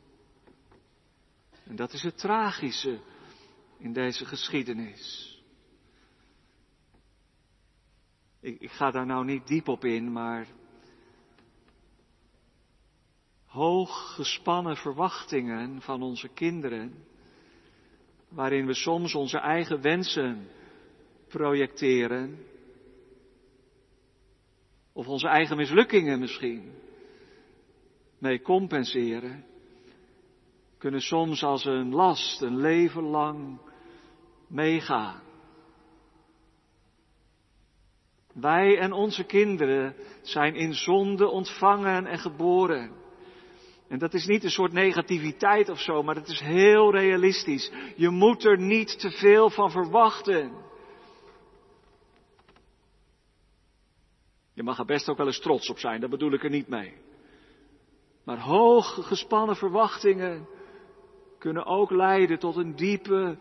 En 1.64 1.76
dat 1.76 1.94
is 1.94 2.04
het 2.04 2.18
tragische 2.18 3.00
in 3.78 3.94
deze 3.94 4.26
geschiedenis. 4.26 5.32
Ik, 8.40 8.60
ik 8.60 8.72
ga 8.72 8.92
daar 8.92 9.06
nou 9.06 9.26
niet 9.26 9.48
diep 9.48 9.68
op 9.68 9.86
in, 9.86 10.12
maar 10.12 10.48
hoog 13.46 14.16
gespannen 14.16 14.78
verwachtingen 14.78 15.82
van 15.82 16.02
onze 16.02 16.28
kinderen, 16.28 17.06
waarin 18.30 18.66
we 18.66 18.74
soms 18.74 19.16
onze 19.16 19.38
eigen 19.38 19.82
wensen 19.82 20.48
projecteren, 21.28 22.46
of 24.94 25.08
onze 25.08 25.28
eigen 25.28 25.58
mislukkingen 25.58 26.20
misschien 26.20 26.72
mee 28.18 28.42
compenseren, 28.42 29.46
kunnen 30.78 31.02
soms 31.02 31.44
als 31.44 31.66
een 31.66 31.94
last 31.94 32.42
een 32.42 32.58
leven 32.58 33.04
lang 33.04 33.60
meegaan. 34.48 35.22
Wij 38.34 38.78
en 38.78 38.92
onze 38.92 39.24
kinderen 39.24 39.96
zijn 40.22 40.56
in 40.56 40.74
zonde 40.74 41.28
ontvangen 41.28 42.06
en 42.06 42.20
geboren. 42.20 42.92
En 43.88 44.00
dat 44.00 44.14
is 44.14 44.26
niet 44.26 44.44
een 44.44 44.50
soort 44.50 44.74
negativiteit 44.74 45.70
of 45.70 45.80
zo, 45.80 46.04
maar 46.04 46.16
het 46.16 46.28
is 46.28 46.40
heel 46.40 46.92
realistisch. 46.92 47.72
Je 47.96 48.10
moet 48.10 48.46
er 48.46 48.60
niet 48.60 49.00
te 49.00 49.12
veel 49.12 49.50
van 49.50 49.72
verwachten. 49.72 50.52
Je 54.54 54.64
mag 54.64 54.80
er 54.80 54.86
best 54.86 55.10
ook 55.10 55.18
wel 55.18 55.26
eens 55.26 55.40
trots 55.40 55.70
op 55.70 55.80
zijn, 55.80 56.00
daar 56.00 56.10
bedoel 56.10 56.34
ik 56.34 56.44
er 56.44 56.50
niet 56.50 56.68
mee. 56.68 56.94
Maar 58.24 58.40
hoog 58.40 59.08
gespannen 59.08 59.56
verwachtingen 59.56 60.48
kunnen 61.40 61.66
ook 61.66 61.92
leiden 61.92 62.40
tot 62.40 62.56
een 62.56 62.76
diepe, 62.76 63.38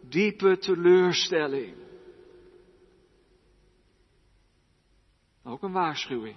diepe 0.00 0.58
teleurstelling. 0.58 1.74
Ook 5.44 5.62
een 5.62 5.72
waarschuwing. 5.72 6.36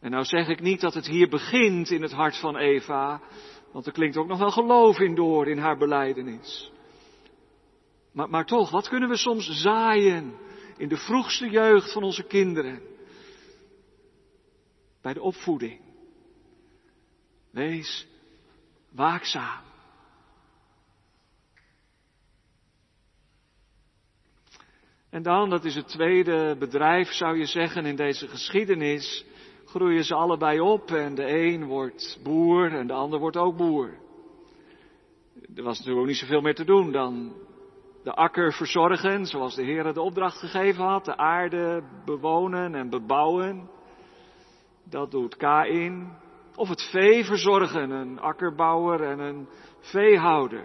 En 0.00 0.10
nou 0.10 0.24
zeg 0.24 0.48
ik 0.48 0.60
niet 0.60 0.80
dat 0.80 0.94
het 0.94 1.06
hier 1.06 1.28
begint 1.28 1.90
in 1.90 2.02
het 2.02 2.12
hart 2.12 2.36
van 2.36 2.56
Eva, 2.56 3.20
want 3.72 3.86
er 3.86 3.92
klinkt 3.92 4.16
ook 4.16 4.26
nog 4.26 4.38
wel 4.38 4.50
geloof 4.50 4.98
in 4.98 5.14
door 5.14 5.48
in 5.48 5.58
haar 5.58 5.76
beleidenis. 5.76 6.72
Maar, 8.12 8.30
maar 8.30 8.46
toch, 8.46 8.70
wat 8.70 8.88
kunnen 8.88 9.08
we 9.08 9.16
soms 9.16 9.60
zaaien 9.62 10.34
in 10.78 10.88
de 10.88 10.96
vroegste 10.96 11.50
jeugd 11.50 11.92
van 11.92 12.02
onze 12.02 12.22
kinderen? 12.22 12.82
Bij 15.02 15.12
de 15.12 15.20
opvoeding. 15.20 15.80
Wees 17.50 18.06
waakzaam. 18.90 19.66
En 25.10 25.22
dan, 25.22 25.50
dat 25.50 25.64
is 25.64 25.74
het 25.74 25.88
tweede 25.88 26.56
bedrijf, 26.58 27.12
zou 27.12 27.38
je 27.38 27.46
zeggen, 27.46 27.86
in 27.86 27.96
deze 27.96 28.28
geschiedenis, 28.28 29.24
groeien 29.64 30.04
ze 30.04 30.14
allebei 30.14 30.60
op 30.60 30.90
en 30.90 31.14
de 31.14 31.28
een 31.28 31.64
wordt 31.64 32.18
boer 32.22 32.72
en 32.72 32.86
de 32.86 32.92
ander 32.92 33.18
wordt 33.18 33.36
ook 33.36 33.56
boer. 33.56 33.98
Er 35.54 35.62
was 35.62 35.78
natuurlijk 35.78 36.00
ook 36.00 36.06
niet 36.06 36.16
zoveel 36.16 36.40
meer 36.40 36.54
te 36.54 36.64
doen 36.64 36.92
dan 36.92 37.34
de 38.08 38.14
akker 38.14 38.52
verzorgen, 38.52 39.26
zoals 39.26 39.54
de 39.54 39.62
Heer 39.64 39.92
de 39.92 40.00
opdracht 40.00 40.38
gegeven 40.38 40.84
had, 40.84 41.04
de 41.04 41.16
aarde 41.16 41.82
bewonen 42.04 42.74
en 42.74 42.90
bebouwen. 42.90 43.70
Dat 44.84 45.10
doet 45.10 45.36
Kain. 45.36 46.18
Of 46.54 46.68
het 46.68 46.82
vee 46.82 47.24
verzorgen, 47.24 47.90
een 47.90 48.18
akkerbouwer 48.18 49.02
en 49.02 49.18
een 49.18 49.48
veehouder. 49.80 50.64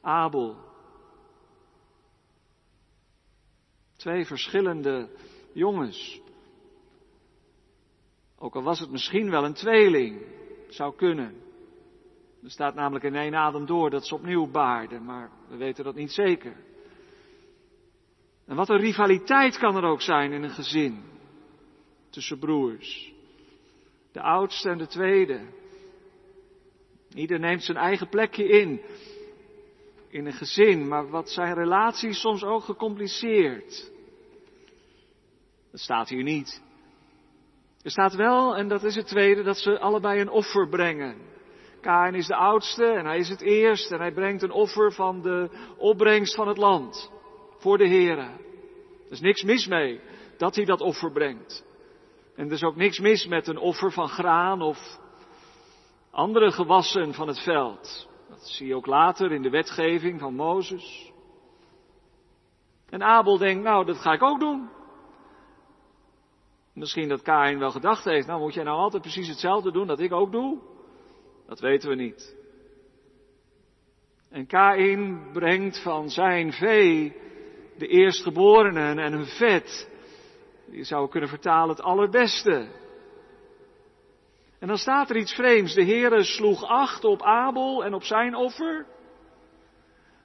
Abel. 0.00 0.56
Twee 3.96 4.26
verschillende 4.26 5.10
jongens. 5.52 6.20
Ook 8.38 8.54
al 8.54 8.62
was 8.62 8.80
het 8.80 8.90
misschien 8.90 9.30
wel 9.30 9.44
een 9.44 9.54
tweeling, 9.54 10.22
zou 10.68 10.94
kunnen. 10.94 11.45
Er 12.46 12.52
staat 12.52 12.74
namelijk 12.74 13.04
in 13.04 13.14
één 13.14 13.34
adem 13.34 13.66
door 13.66 13.90
dat 13.90 14.06
ze 14.06 14.14
opnieuw 14.14 14.50
baarden, 14.50 15.04
maar 15.04 15.30
we 15.48 15.56
weten 15.56 15.84
dat 15.84 15.94
niet 15.94 16.12
zeker. 16.12 16.56
En 18.46 18.56
wat 18.56 18.68
een 18.68 18.80
rivaliteit 18.80 19.58
kan 19.58 19.76
er 19.76 19.84
ook 19.84 20.02
zijn 20.02 20.32
in 20.32 20.42
een 20.42 20.50
gezin 20.50 21.02
tussen 22.10 22.38
broers. 22.38 23.12
De 24.12 24.20
oudste 24.20 24.68
en 24.68 24.78
de 24.78 24.86
tweede. 24.86 25.40
Ieder 27.14 27.38
neemt 27.38 27.62
zijn 27.62 27.76
eigen 27.76 28.08
plekje 28.08 28.48
in. 28.48 28.80
In 30.08 30.26
een 30.26 30.32
gezin, 30.32 30.88
maar 30.88 31.08
wat 31.10 31.30
zijn 31.30 31.54
relaties 31.54 32.20
soms 32.20 32.44
ook 32.44 32.62
gecompliceerd. 32.62 33.90
Dat 35.70 35.80
staat 35.80 36.08
hier 36.08 36.22
niet. 36.22 36.62
Er 37.82 37.90
staat 37.90 38.14
wel, 38.14 38.56
en 38.56 38.68
dat 38.68 38.82
is 38.82 38.94
het 38.94 39.06
tweede, 39.06 39.42
dat 39.42 39.58
ze 39.58 39.78
allebei 39.78 40.20
een 40.20 40.30
offer 40.30 40.68
brengen. 40.68 41.34
Kain 41.86 42.14
is 42.14 42.26
de 42.26 42.34
oudste 42.34 42.84
en 42.84 43.04
hij 43.04 43.18
is 43.18 43.28
het 43.28 43.40
eerst 43.40 43.92
en 43.92 44.00
hij 44.00 44.12
brengt 44.12 44.42
een 44.42 44.50
offer 44.50 44.92
van 44.92 45.22
de 45.22 45.50
opbrengst 45.76 46.34
van 46.34 46.48
het 46.48 46.56
land 46.56 47.10
voor 47.58 47.78
de 47.78 47.88
Here. 47.88 48.20
Er 49.06 49.10
is 49.10 49.20
niks 49.20 49.42
mis 49.42 49.66
mee 49.66 50.00
dat 50.36 50.54
hij 50.56 50.64
dat 50.64 50.80
offer 50.80 51.12
brengt. 51.12 51.64
En 52.36 52.46
er 52.46 52.52
is 52.52 52.62
ook 52.62 52.76
niks 52.76 52.98
mis 52.98 53.26
met 53.26 53.46
een 53.46 53.58
offer 53.58 53.92
van 53.92 54.08
graan 54.08 54.62
of 54.62 54.98
andere 56.10 56.50
gewassen 56.50 57.14
van 57.14 57.28
het 57.28 57.40
veld. 57.40 58.08
Dat 58.28 58.46
zie 58.46 58.66
je 58.66 58.74
ook 58.74 58.86
later 58.86 59.32
in 59.32 59.42
de 59.42 59.50
wetgeving 59.50 60.20
van 60.20 60.34
Mozes. 60.34 61.12
En 62.90 63.02
Abel 63.02 63.38
denkt, 63.38 63.62
nou, 63.62 63.84
dat 63.84 63.96
ga 63.96 64.12
ik 64.12 64.22
ook 64.22 64.40
doen. 64.40 64.68
Misschien 66.72 67.08
dat 67.08 67.22
Kain 67.22 67.58
wel 67.58 67.70
gedacht 67.70 68.04
heeft, 68.04 68.26
nou 68.26 68.40
moet 68.40 68.54
jij 68.54 68.64
nou 68.64 68.78
altijd 68.78 69.02
precies 69.02 69.28
hetzelfde 69.28 69.72
doen 69.72 69.86
dat 69.86 70.00
ik 70.00 70.12
ook 70.12 70.32
doe? 70.32 70.74
Dat 71.46 71.60
weten 71.60 71.88
we 71.88 71.94
niet. 71.94 72.36
En 74.30 74.46
Kain 74.46 75.30
brengt 75.32 75.82
van 75.82 76.10
zijn 76.10 76.52
vee 76.52 77.16
de 77.78 77.86
eerstgeborenen 77.86 78.98
en 78.98 79.12
hun 79.12 79.26
vet. 79.26 79.88
Je 80.70 80.84
zou 80.84 81.08
kunnen 81.08 81.28
vertalen 81.28 81.68
het 81.68 81.84
allerbeste. 81.84 82.68
En 84.58 84.68
dan 84.68 84.76
staat 84.76 85.10
er 85.10 85.16
iets 85.16 85.34
vreemds. 85.34 85.74
De 85.74 85.84
Heere 85.84 86.22
sloeg 86.22 86.64
acht 86.64 87.04
op 87.04 87.22
Abel 87.22 87.84
en 87.84 87.94
op 87.94 88.02
zijn 88.02 88.34
offer. 88.34 88.86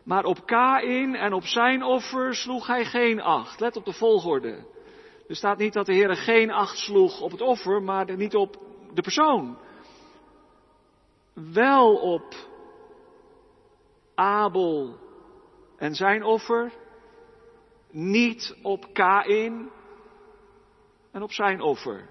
Maar 0.04 0.24
op 0.24 0.46
Kain 0.46 1.16
en 1.16 1.34
op 1.34 1.44
zijn 1.44 1.84
offer 1.84 2.36
sloeg 2.36 2.68
hij 2.68 2.86
geen 2.86 3.22
acht. 3.22 3.60
Let 3.60 3.76
op 3.76 3.86
de 3.86 3.94
volgorde. 3.94 4.66
Er 5.28 5.36
staat 5.36 5.58
niet 5.58 5.74
dat 5.74 5.86
de 5.86 5.94
Heer 5.94 6.16
geen 6.16 6.52
acht 6.52 6.78
sloeg 6.78 7.22
op 7.22 7.32
het 7.32 7.42
offer, 7.42 7.84
maar 7.84 8.18
niet 8.18 8.36
op 8.36 8.58
de 8.94 9.02
persoon. 9.02 9.58
Wel 11.34 11.96
op 11.96 12.50
Abel 14.15 15.00
en 15.78 15.96
zijn 15.96 16.24
offer, 16.24 16.74
niet 17.91 18.58
op 18.62 18.94
Kain 18.94 19.72
en 21.12 21.22
op 21.22 21.32
zijn 21.32 21.62
offer. 21.62 22.10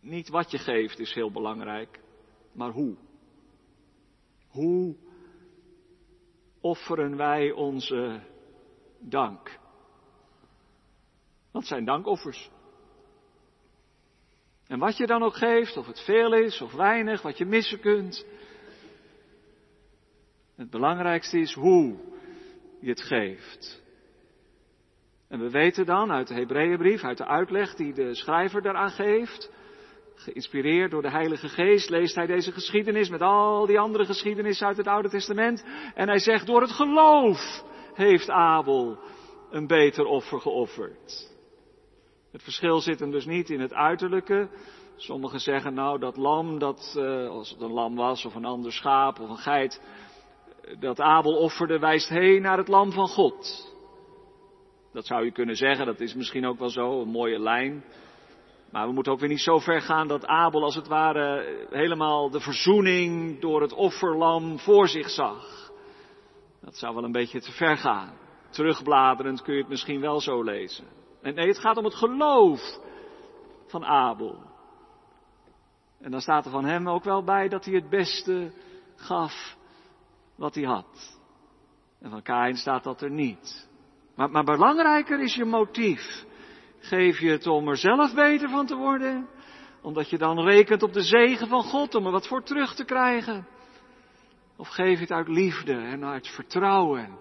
Niet 0.00 0.28
wat 0.28 0.50
je 0.50 0.58
geeft 0.58 0.98
is 0.98 1.14
heel 1.14 1.30
belangrijk, 1.30 2.00
maar 2.52 2.70
hoe. 2.70 2.96
Hoe 4.48 4.96
offeren 6.60 7.16
wij 7.16 7.52
onze 7.52 8.22
dank. 8.98 9.58
Dat 11.50 11.66
zijn 11.66 11.84
dankoffers. 11.84 12.50
En 14.68 14.78
wat 14.78 14.96
je 14.96 15.06
dan 15.06 15.22
ook 15.22 15.36
geeft, 15.36 15.76
of 15.76 15.86
het 15.86 16.00
veel 16.00 16.34
is 16.34 16.60
of 16.60 16.72
weinig, 16.72 17.22
wat 17.22 17.38
je 17.38 17.46
missen 17.46 17.80
kunt. 17.80 18.26
Het 20.56 20.70
belangrijkste 20.70 21.38
is 21.38 21.52
hoe 21.52 21.96
je 22.80 22.88
het 22.88 23.02
geeft. 23.02 23.82
En 25.28 25.40
we 25.40 25.50
weten 25.50 25.86
dan 25.86 26.12
uit 26.12 26.28
de 26.28 26.34
Hebreeënbrief, 26.34 27.02
uit 27.02 27.18
de 27.18 27.26
uitleg 27.26 27.74
die 27.74 27.92
de 27.92 28.14
schrijver 28.14 28.62
daaraan 28.62 28.90
geeft, 28.90 29.50
geïnspireerd 30.14 30.90
door 30.90 31.02
de 31.02 31.10
Heilige 31.10 31.48
Geest, 31.48 31.90
leest 31.90 32.14
hij 32.14 32.26
deze 32.26 32.52
geschiedenis 32.52 33.08
met 33.08 33.20
al 33.20 33.66
die 33.66 33.78
andere 33.78 34.04
geschiedenissen 34.04 34.66
uit 34.66 34.76
het 34.76 34.86
Oude 34.86 35.08
Testament. 35.08 35.64
En 35.94 36.08
hij 36.08 36.18
zegt, 36.18 36.46
door 36.46 36.60
het 36.60 36.70
geloof 36.70 37.62
heeft 37.94 38.30
Abel 38.30 38.98
een 39.50 39.66
beter 39.66 40.04
offer 40.04 40.40
geofferd. 40.40 41.36
Het 42.32 42.42
verschil 42.42 42.80
zit 42.80 43.00
hem 43.00 43.10
dus 43.10 43.26
niet 43.26 43.50
in 43.50 43.60
het 43.60 43.74
uiterlijke. 43.74 44.48
Sommigen 44.96 45.40
zeggen 45.40 45.74
nou 45.74 45.98
dat 45.98 46.16
lam, 46.16 46.58
dat, 46.58 46.94
uh, 46.98 47.28
als 47.28 47.50
het 47.50 47.60
een 47.60 47.72
lam 47.72 47.94
was 47.94 48.24
of 48.24 48.34
een 48.34 48.44
ander 48.44 48.72
schaap 48.72 49.20
of 49.20 49.28
een 49.28 49.36
geit, 49.36 49.82
dat 50.78 51.00
Abel 51.00 51.32
offerde 51.32 51.78
wijst 51.78 52.08
heen 52.08 52.42
naar 52.42 52.58
het 52.58 52.68
lam 52.68 52.92
van 52.92 53.08
God. 53.08 53.66
Dat 54.92 55.06
zou 55.06 55.24
je 55.24 55.32
kunnen 55.32 55.56
zeggen, 55.56 55.86
dat 55.86 56.00
is 56.00 56.14
misschien 56.14 56.46
ook 56.46 56.58
wel 56.58 56.70
zo, 56.70 57.00
een 57.00 57.08
mooie 57.08 57.38
lijn. 57.38 57.84
Maar 58.70 58.86
we 58.86 58.92
moeten 58.92 59.12
ook 59.12 59.20
weer 59.20 59.28
niet 59.28 59.40
zo 59.40 59.58
ver 59.58 59.80
gaan 59.80 60.08
dat 60.08 60.26
Abel 60.26 60.62
als 60.62 60.74
het 60.74 60.88
ware 60.88 61.66
helemaal 61.70 62.30
de 62.30 62.40
verzoening 62.40 63.40
door 63.40 63.62
het 63.62 63.72
offerlam 63.72 64.58
voor 64.58 64.88
zich 64.88 65.10
zag. 65.10 65.70
Dat 66.60 66.76
zou 66.76 66.94
wel 66.94 67.04
een 67.04 67.12
beetje 67.12 67.40
te 67.40 67.52
ver 67.52 67.76
gaan. 67.76 68.12
Terugbladerend 68.50 69.42
kun 69.42 69.54
je 69.54 69.60
het 69.60 69.68
misschien 69.68 70.00
wel 70.00 70.20
zo 70.20 70.42
lezen. 70.42 70.97
Nee, 71.22 71.46
het 71.46 71.58
gaat 71.58 71.76
om 71.76 71.84
het 71.84 71.94
geloof 71.94 72.60
van 73.66 73.84
Abel. 73.84 74.38
En 76.00 76.10
dan 76.10 76.20
staat 76.20 76.44
er 76.44 76.50
van 76.50 76.64
hem 76.64 76.88
ook 76.88 77.04
wel 77.04 77.24
bij 77.24 77.48
dat 77.48 77.64
hij 77.64 77.74
het 77.74 77.88
beste 77.88 78.52
gaf 78.96 79.56
wat 80.34 80.54
hij 80.54 80.64
had. 80.64 81.18
En 82.00 82.10
van 82.10 82.22
Kain 82.22 82.56
staat 82.56 82.84
dat 82.84 83.02
er 83.02 83.10
niet. 83.10 83.68
Maar, 84.14 84.30
maar 84.30 84.44
belangrijker 84.44 85.20
is 85.20 85.34
je 85.34 85.44
motief. 85.44 86.24
Geef 86.78 87.18
je 87.18 87.30
het 87.30 87.46
om 87.46 87.68
er 87.68 87.76
zelf 87.76 88.14
beter 88.14 88.48
van 88.48 88.66
te 88.66 88.76
worden? 88.76 89.28
Omdat 89.82 90.10
je 90.10 90.18
dan 90.18 90.40
rekent 90.40 90.82
op 90.82 90.92
de 90.92 91.02
zegen 91.02 91.48
van 91.48 91.62
God 91.62 91.94
om 91.94 92.06
er 92.06 92.12
wat 92.12 92.28
voor 92.28 92.42
terug 92.42 92.74
te 92.74 92.84
krijgen? 92.84 93.46
Of 94.56 94.68
geef 94.68 94.94
je 94.94 95.00
het 95.00 95.12
uit 95.12 95.28
liefde 95.28 95.72
en 95.72 96.04
uit 96.04 96.28
vertrouwen 96.28 97.18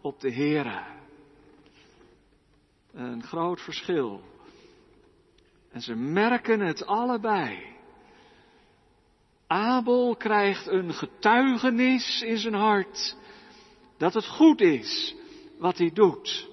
op 0.00 0.20
de 0.20 0.32
Heere? 0.32 0.99
Een 2.92 3.22
groot 3.22 3.60
verschil. 3.60 4.20
En 5.72 5.80
ze 5.80 5.94
merken 5.94 6.60
het 6.60 6.86
allebei. 6.86 7.78
Abel 9.46 10.16
krijgt 10.16 10.66
een 10.66 10.94
getuigenis 10.94 12.22
in 12.22 12.38
zijn 12.38 12.54
hart 12.54 13.16
dat 13.96 14.14
het 14.14 14.26
goed 14.26 14.60
is 14.60 15.14
wat 15.58 15.78
hij 15.78 15.90
doet. 15.92 16.48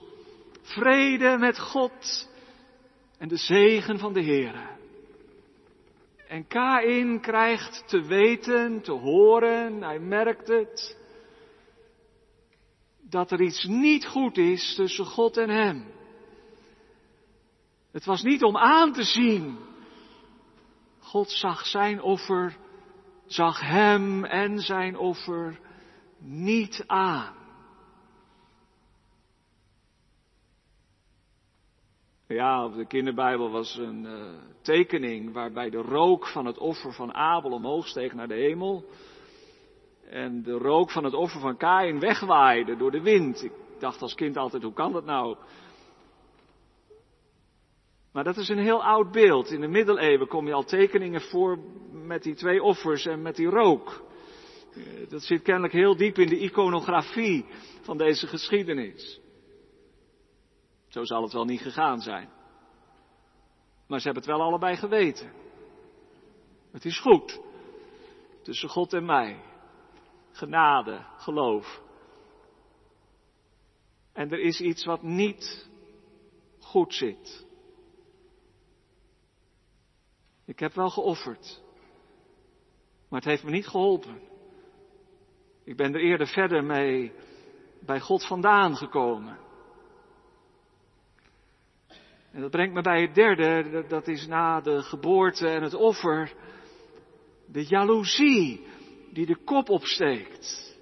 Vrede 0.61 1.37
met 1.37 1.59
God 1.59 2.29
en 3.17 3.27
de 3.27 3.37
zegen 3.37 3.99
van 3.99 4.13
de 4.13 4.23
Heere. 4.23 4.75
En 6.27 6.47
Kain 6.47 7.21
krijgt 7.21 7.83
te 7.87 8.01
weten, 8.01 8.81
te 8.81 8.91
horen, 8.91 9.81
hij 9.81 9.99
merkt 9.99 10.47
het, 10.47 10.97
dat 13.01 13.31
er 13.31 13.41
iets 13.41 13.63
niet 13.65 14.05
goed 14.05 14.37
is 14.37 14.75
tussen 14.75 15.05
God 15.05 15.37
en 15.37 15.49
hem. 15.49 15.96
Het 17.97 18.05
was 18.05 18.23
niet 18.23 18.43
om 18.43 18.57
aan 18.57 18.93
te 18.93 19.03
zien. 19.03 19.57
God 20.99 21.31
zag 21.31 21.65
zijn 21.65 22.01
offer, 22.01 22.57
zag 23.25 23.59
hem 23.59 24.25
en 24.25 24.59
zijn 24.59 24.97
offer 24.97 25.59
niet 26.19 26.83
aan. 26.87 27.33
Ja, 32.27 32.65
op 32.65 32.75
de 32.75 32.85
kinderbijbel 32.85 33.49
was 33.49 33.75
een 33.75 34.03
uh, 34.03 34.29
tekening 34.61 35.33
waarbij 35.33 35.69
de 35.69 35.81
rook 35.81 36.27
van 36.27 36.45
het 36.45 36.57
offer 36.57 36.93
van 36.93 37.13
Abel 37.13 37.51
omhoog 37.51 37.87
steeg 37.87 38.13
naar 38.13 38.27
de 38.27 38.33
hemel. 38.33 38.85
En 40.09 40.43
de 40.43 40.57
rook 40.57 40.91
van 40.91 41.03
het 41.03 41.13
offer 41.13 41.39
van 41.39 41.57
Kain 41.57 41.99
wegwaaide 41.99 42.77
door 42.77 42.91
de 42.91 43.01
wind. 43.01 43.43
Ik 43.43 43.53
dacht 43.79 44.01
als 44.01 44.15
kind 44.15 44.37
altijd, 44.37 44.63
hoe 44.63 44.73
kan 44.73 44.91
dat 44.91 45.05
nou? 45.05 45.37
Maar 48.17 48.25
dat 48.25 48.37
is 48.37 48.49
een 48.49 48.57
heel 48.57 48.83
oud 48.83 49.11
beeld. 49.11 49.51
In 49.51 49.61
de 49.61 49.67
middeleeuwen 49.67 50.27
kom 50.27 50.47
je 50.47 50.53
al 50.53 50.63
tekeningen 50.63 51.21
voor 51.21 51.59
met 51.91 52.23
die 52.23 52.35
twee 52.35 52.63
offers 52.63 53.05
en 53.05 53.21
met 53.21 53.35
die 53.35 53.47
rook. 53.47 54.03
Eh, 54.73 55.09
dat 55.09 55.23
zit 55.23 55.41
kennelijk 55.41 55.73
heel 55.73 55.95
diep 55.95 56.17
in 56.17 56.27
de 56.27 56.39
iconografie 56.39 57.45
van 57.81 57.97
deze 57.97 58.27
geschiedenis. 58.27 59.19
Zo 60.87 61.03
zal 61.03 61.21
het 61.21 61.33
wel 61.33 61.45
niet 61.45 61.61
gegaan 61.61 61.99
zijn. 61.99 62.29
Maar 63.87 63.99
ze 63.99 64.05
hebben 64.05 64.23
het 64.23 64.37
wel 64.37 64.47
allebei 64.47 64.75
geweten. 64.75 65.31
Het 66.71 66.85
is 66.85 66.99
goed. 66.99 67.39
Tussen 68.43 68.69
God 68.69 68.93
en 68.93 69.05
mij. 69.05 69.39
Genade, 70.31 71.05
geloof. 71.17 71.81
En 74.13 74.31
er 74.31 74.39
is 74.39 74.61
iets 74.61 74.85
wat 74.85 75.01
niet 75.01 75.69
goed 76.59 76.93
zit. 76.93 77.46
Ik 80.47 80.59
heb 80.59 80.73
wel 80.73 80.89
geofferd. 80.89 81.61
Maar 83.09 83.19
het 83.19 83.29
heeft 83.29 83.43
me 83.43 83.51
niet 83.51 83.67
geholpen. 83.67 84.19
Ik 85.63 85.75
ben 85.75 85.93
er 85.93 86.01
eerder 86.01 86.27
verder 86.27 86.63
mee 86.63 87.13
bij 87.79 87.99
God 87.99 88.25
vandaan 88.25 88.75
gekomen. 88.75 89.37
En 92.31 92.41
dat 92.41 92.51
brengt 92.51 92.73
me 92.73 92.81
bij 92.81 93.01
het 93.01 93.15
derde, 93.15 93.85
dat 93.87 94.07
is 94.07 94.27
na 94.27 94.61
de 94.61 94.81
geboorte 94.81 95.47
en 95.47 95.63
het 95.63 95.73
offer, 95.73 96.33
de 97.45 97.65
jaloezie 97.65 98.67
die 99.11 99.25
de 99.25 99.43
kop 99.43 99.69
opsteekt. 99.69 100.77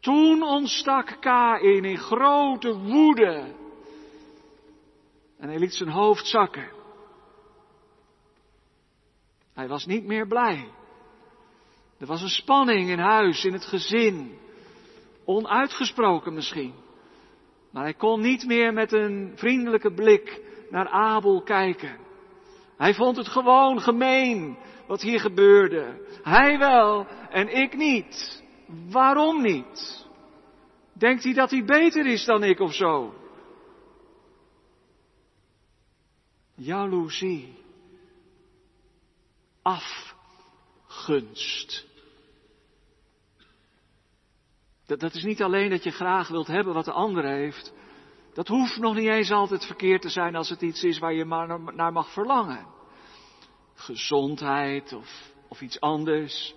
Toen 0.00 0.42
ontstak 0.42 1.16
Kain 1.20 1.84
in 1.84 1.98
grote 1.98 2.78
woede 2.78 3.54
en 5.38 5.48
hij 5.48 5.58
liet 5.58 5.74
zijn 5.74 5.90
hoofd 5.90 6.26
zakken. 6.26 6.75
Hij 9.56 9.68
was 9.68 9.86
niet 9.86 10.04
meer 10.04 10.26
blij. 10.26 10.68
Er 11.98 12.06
was 12.06 12.22
een 12.22 12.28
spanning 12.28 12.88
in 12.88 12.98
huis, 12.98 13.44
in 13.44 13.52
het 13.52 13.64
gezin. 13.64 14.38
Onuitgesproken 15.24 16.34
misschien. 16.34 16.74
Maar 17.70 17.82
hij 17.82 17.94
kon 17.94 18.20
niet 18.20 18.46
meer 18.46 18.72
met 18.72 18.92
een 18.92 19.32
vriendelijke 19.34 19.92
blik 19.92 20.40
naar 20.70 20.88
Abel 20.88 21.42
kijken. 21.42 21.96
Hij 22.76 22.94
vond 22.94 23.16
het 23.16 23.28
gewoon 23.28 23.80
gemeen 23.80 24.58
wat 24.86 25.02
hier 25.02 25.20
gebeurde. 25.20 26.06
Hij 26.22 26.58
wel 26.58 27.06
en 27.30 27.48
ik 27.48 27.76
niet. 27.76 28.44
Waarom 28.90 29.42
niet? 29.42 30.06
Denkt 30.92 31.24
hij 31.24 31.32
dat 31.32 31.50
hij 31.50 31.64
beter 31.64 32.06
is 32.06 32.24
dan 32.24 32.44
ik 32.44 32.60
of 32.60 32.74
zo? 32.74 33.14
Jaloezie. 36.54 37.64
Afgunst. 40.86 41.86
Dat, 44.86 45.00
dat 45.00 45.14
is 45.14 45.24
niet 45.24 45.42
alleen 45.42 45.70
dat 45.70 45.82
je 45.82 45.90
graag 45.90 46.28
wilt 46.28 46.46
hebben 46.46 46.74
wat 46.74 46.84
de 46.84 46.92
ander 46.92 47.24
heeft. 47.24 47.72
Dat 48.34 48.48
hoeft 48.48 48.78
nog 48.78 48.94
niet 48.94 49.08
eens 49.08 49.30
altijd 49.30 49.64
verkeerd 49.64 50.02
te 50.02 50.08
zijn 50.08 50.36
als 50.36 50.48
het 50.48 50.62
iets 50.62 50.82
is 50.82 50.98
waar 50.98 51.12
je 51.12 51.24
maar 51.24 51.74
naar 51.74 51.92
mag 51.92 52.12
verlangen. 52.12 52.66
Gezondheid 53.74 54.92
of, 54.92 55.32
of 55.48 55.60
iets 55.60 55.80
anders. 55.80 56.54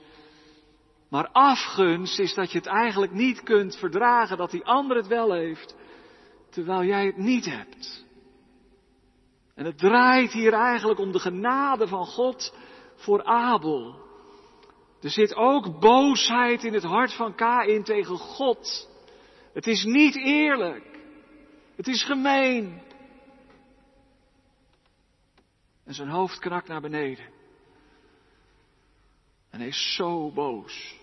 Maar 1.10 1.30
afgunst 1.32 2.20
is 2.20 2.34
dat 2.34 2.52
je 2.52 2.58
het 2.58 2.68
eigenlijk 2.68 3.12
niet 3.12 3.44
kunt 3.44 3.76
verdragen 3.76 4.38
dat 4.38 4.52
die 4.52 4.66
ander 4.66 4.98
het 4.98 5.08
wel 5.08 5.34
heeft, 5.34 5.76
terwijl 6.50 6.84
jij 6.84 7.06
het 7.06 7.18
niet 7.18 7.46
hebt. 7.46 8.06
En 9.56 9.66
het 9.66 9.78
draait 9.78 10.32
hier 10.32 10.54
eigenlijk 10.54 11.00
om 11.00 11.12
de 11.12 11.20
genade 11.20 11.88
van 11.88 12.06
God 12.06 12.54
voor 13.00 13.24
Abel. 13.24 14.08
Er 15.02 15.10
zit 15.10 15.36
ook 15.36 15.80
boosheid 15.80 16.64
in 16.64 16.74
het 16.74 16.84
hart 16.84 17.14
van 17.14 17.36
Kain 17.36 17.84
tegen 17.84 18.18
God. 18.18 18.90
Het 19.54 19.68
is 19.68 19.84
niet 19.84 20.16
eerlijk. 20.16 21.00
Het 21.76 21.88
is 21.88 22.04
gemeen. 22.04 22.82
En 25.84 25.94
zijn 25.94 26.10
hoofd 26.10 26.40
knakt 26.40 26.68
naar 26.68 26.82
beneden. 26.82 27.26
En 29.50 29.60
hij 29.60 29.68
is 29.68 29.96
zo 29.96 30.32
boos. 30.32 30.98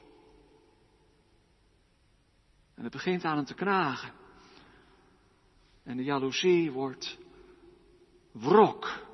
En 2.74 2.82
het 2.82 2.92
begint 2.92 3.24
aan 3.24 3.36
hem 3.36 3.44
te 3.44 3.54
knagen. 3.54 4.12
En 5.84 5.96
de 5.96 6.04
jaloezie 6.04 6.72
wordt 6.72 7.18
wrok, 8.32 9.06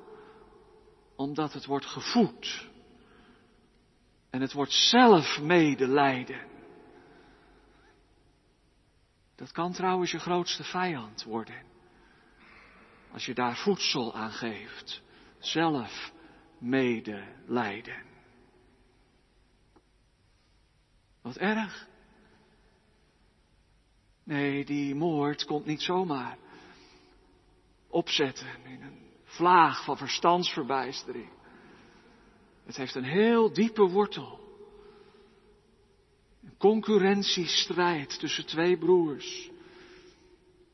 omdat 1.15 1.53
het 1.53 1.65
wordt 1.65 1.85
gevoed 1.85 2.71
en 4.33 4.41
het 4.41 4.53
wordt 4.53 4.71
zelf 4.71 5.41
medelijden. 5.41 6.47
Dat 9.35 9.51
kan 9.51 9.73
trouwens 9.73 10.11
je 10.11 10.19
grootste 10.19 10.63
vijand 10.63 11.23
worden. 11.23 11.63
Als 13.11 13.25
je 13.25 13.33
daar 13.33 13.57
voedsel 13.57 14.15
aan 14.15 14.31
geeft. 14.31 15.01
Zelf 15.39 16.11
medelijden. 16.57 18.03
Wat 21.21 21.37
erg. 21.37 21.87
Nee, 24.23 24.65
die 24.65 24.95
moord 24.95 25.45
komt 25.45 25.65
niet 25.65 25.81
zomaar 25.81 26.37
opzetten 27.87 28.65
in 28.65 28.81
een 28.81 29.11
vlaag 29.23 29.83
van 29.83 29.97
verstandsverbijstering. 29.97 31.32
Het 32.65 32.75
heeft 32.75 32.95
een 32.95 33.03
heel 33.03 33.53
diepe 33.53 33.83
wortel. 33.83 34.39
Een 36.43 36.57
concurrentiestrijd 36.57 38.19
tussen 38.19 38.45
twee 38.45 38.77
broers. 38.77 39.49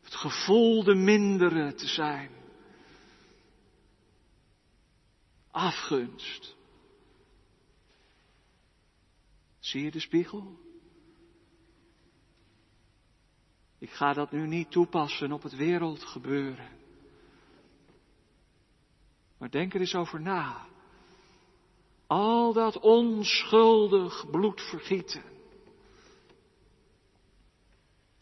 Het 0.02 0.16
gevoel 0.16 0.84
de 0.84 0.96
mindere 0.96 1.74
te 1.74 1.88
zijn. 1.88 2.38
afgunst. 5.60 6.56
Zie 9.60 9.84
je 9.84 9.92
de 9.92 10.00
spiegel? 10.00 10.60
Ik 13.78 13.90
ga 13.90 14.14
dat 14.14 14.32
nu 14.32 14.48
niet 14.48 14.72
toepassen 14.72 15.32
op 15.32 15.44
het 15.44 15.56
wereldgebeuren. 15.56 16.78
Maar 19.38 19.50
denk 19.50 19.74
er 19.74 19.80
eens 19.80 19.96
over 19.96 20.22
na. 20.22 20.68
Al 22.10 22.54
dat 22.54 22.80
onschuldig 22.80 24.30
bloedvergieten. 24.30 25.24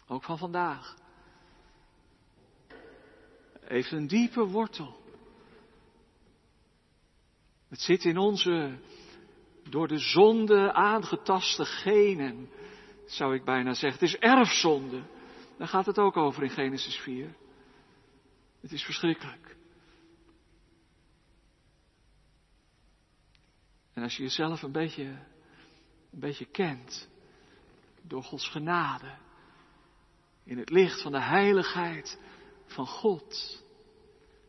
Ook 0.08 0.24
van 0.24 0.38
vandaag. 0.38 0.96
Heeft 3.60 3.92
een 3.92 4.08
diepe 4.08 4.46
wortel. 4.46 4.96
Het 7.68 7.82
zit 7.82 8.04
in 8.04 8.18
onze 8.18 8.80
door 9.70 9.88
de 9.88 10.00
zonde 10.00 10.74
aangetaste 10.74 11.66
genen, 11.66 12.50
zou 13.06 13.36
ik 13.36 13.44
bijna 13.44 13.74
zeggen. 13.74 14.00
Het 14.00 14.10
is 14.10 14.18
erfzonde. 14.18 15.02
Daar 15.58 15.68
gaat 15.68 15.86
het 15.86 16.00
ook 16.00 16.18
over 16.18 16.44
in 16.44 16.50
Genesis 16.50 16.96
4. 16.96 17.36
Het 18.62 18.72
is 18.72 18.84
verschrikkelijk. 18.84 19.57
En 23.98 24.04
als 24.04 24.18
je 24.18 24.24
jezelf 24.24 24.62
een 24.62 24.72
beetje, 24.72 25.04
een 26.12 26.20
beetje 26.20 26.46
kent, 26.46 27.10
door 28.02 28.24
Gods 28.24 28.50
genade, 28.50 29.12
in 30.44 30.58
het 30.58 30.70
licht 30.70 31.02
van 31.02 31.12
de 31.12 31.22
heiligheid 31.22 32.20
van 32.66 32.88
God, 32.88 33.64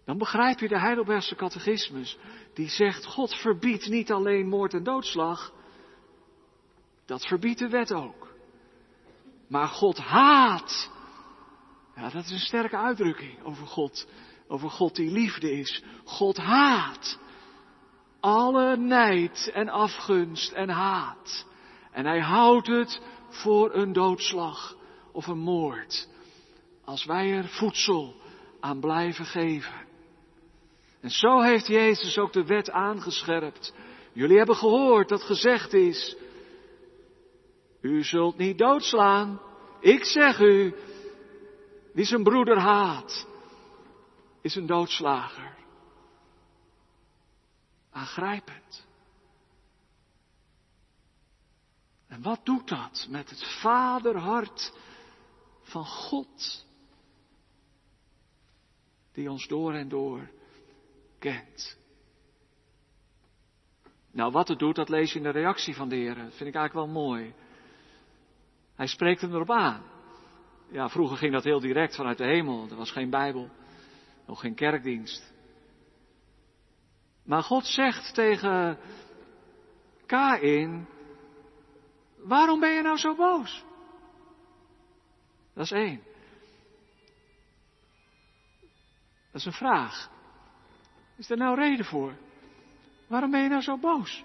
dan 0.04 0.18
begrijp 0.18 0.58
je 0.58 0.68
de 0.68 0.78
Heidelbergse 0.78 1.34
catechismus, 1.34 2.18
die 2.54 2.68
zegt, 2.68 3.06
God 3.06 3.34
verbiedt 3.34 3.88
niet 3.88 4.12
alleen 4.12 4.48
moord 4.48 4.74
en 4.74 4.84
doodslag, 4.84 5.52
dat 7.06 7.26
verbiedt 7.26 7.58
de 7.58 7.68
wet 7.68 7.92
ook. 7.92 8.34
Maar 9.46 9.68
God 9.68 9.98
haat. 9.98 10.90
Ja, 11.94 12.08
dat 12.08 12.24
is 12.24 12.30
een 12.30 12.38
sterke 12.38 12.76
uitdrukking 12.76 13.42
over 13.42 13.66
God. 13.66 14.08
Over 14.48 14.70
God 14.70 14.96
die 14.96 15.11
liefde 15.11 15.50
is. 15.52 15.82
God 16.04 16.37
haat 16.37 17.18
alle 18.20 18.76
nijd 18.76 19.50
en 19.54 19.68
afgunst 19.68 20.52
en 20.52 20.68
haat. 20.68 21.46
En 21.92 22.07
hij 22.07 22.20
houdt 22.20 22.66
het 22.66 23.00
voor 23.28 23.74
een 23.74 23.92
doodslag 23.92 24.76
of 25.12 25.26
een 25.26 25.38
moord. 25.38 26.09
Als 26.85 27.04
wij 27.04 27.33
er 27.33 27.48
voedsel 27.48 28.14
aan 28.61 28.81
blijven 28.81 29.24
geven. 29.24 29.87
En 31.00 31.11
zo 31.11 31.40
heeft 31.40 31.66
Jezus 31.66 32.18
ook 32.18 32.33
de 32.33 32.44
wet 32.44 32.70
aangescherpt. 32.70 33.74
Jullie 34.12 34.37
hebben 34.37 34.57
gehoord 34.57 35.09
dat 35.09 35.22
gezegd 35.22 35.72
is, 35.72 36.16
u 37.81 38.04
zult 38.04 38.37
niet 38.37 38.59
doodslaan. 38.59 39.40
Ik 39.81 40.04
zeg 40.04 40.40
u, 40.40 40.74
wie 41.92 42.04
zijn 42.04 42.22
broeder 42.22 42.59
haat, 42.59 43.26
is 44.42 44.54
een 44.54 44.66
doodslager. 44.66 45.57
Aangrijpend. 47.98 48.87
En 52.06 52.22
wat 52.22 52.40
doet 52.44 52.68
dat 52.68 53.06
met 53.11 53.30
het 53.30 53.44
vaderhart 53.61 54.72
van 55.62 55.87
God? 55.87 56.66
Die 59.12 59.30
ons 59.30 59.46
door 59.46 59.74
en 59.74 59.88
door 59.88 60.30
kent. 61.18 61.78
Nou, 64.11 64.32
wat 64.32 64.48
het 64.48 64.58
doet, 64.58 64.76
dat 64.76 64.88
lees 64.88 65.12
je 65.12 65.18
in 65.18 65.24
de 65.24 65.30
reactie 65.30 65.74
van 65.74 65.88
de 65.88 65.96
Heer. 65.96 66.14
Dat 66.14 66.34
vind 66.34 66.48
ik 66.48 66.54
eigenlijk 66.54 66.74
wel 66.74 67.02
mooi. 67.02 67.34
Hij 68.74 68.87
spreekt 68.87 69.20
hem 69.20 69.34
erop 69.34 69.50
aan. 69.50 69.82
Ja, 70.70 70.88
vroeger 70.88 71.16
ging 71.16 71.32
dat 71.32 71.44
heel 71.44 71.61
direct 71.61 71.94
vanuit 71.94 72.18
de 72.18 72.24
hemel. 72.24 72.68
Er 72.70 72.76
was 72.76 72.90
geen 72.90 73.11
Bijbel, 73.11 73.50
nog 74.26 74.40
geen 74.40 74.54
kerkdienst. 74.54 75.32
Maar 77.28 77.42
God 77.42 77.66
zegt 77.66 78.14
tegen 78.14 78.78
Kain, 80.06 80.88
waarom 82.16 82.60
ben 82.60 82.70
je 82.70 82.82
nou 82.82 82.96
zo 82.96 83.14
boos? 83.14 83.64
Dat 85.54 85.64
is 85.64 85.70
één. 85.70 86.02
Dat 89.30 89.40
is 89.40 89.44
een 89.44 89.52
vraag. 89.52 90.10
Is 91.16 91.30
er 91.30 91.36
nou 91.36 91.56
reden 91.56 91.84
voor? 91.84 92.16
Waarom 93.06 93.30
ben 93.30 93.42
je 93.42 93.48
nou 93.48 93.62
zo 93.62 93.76
boos? 93.76 94.24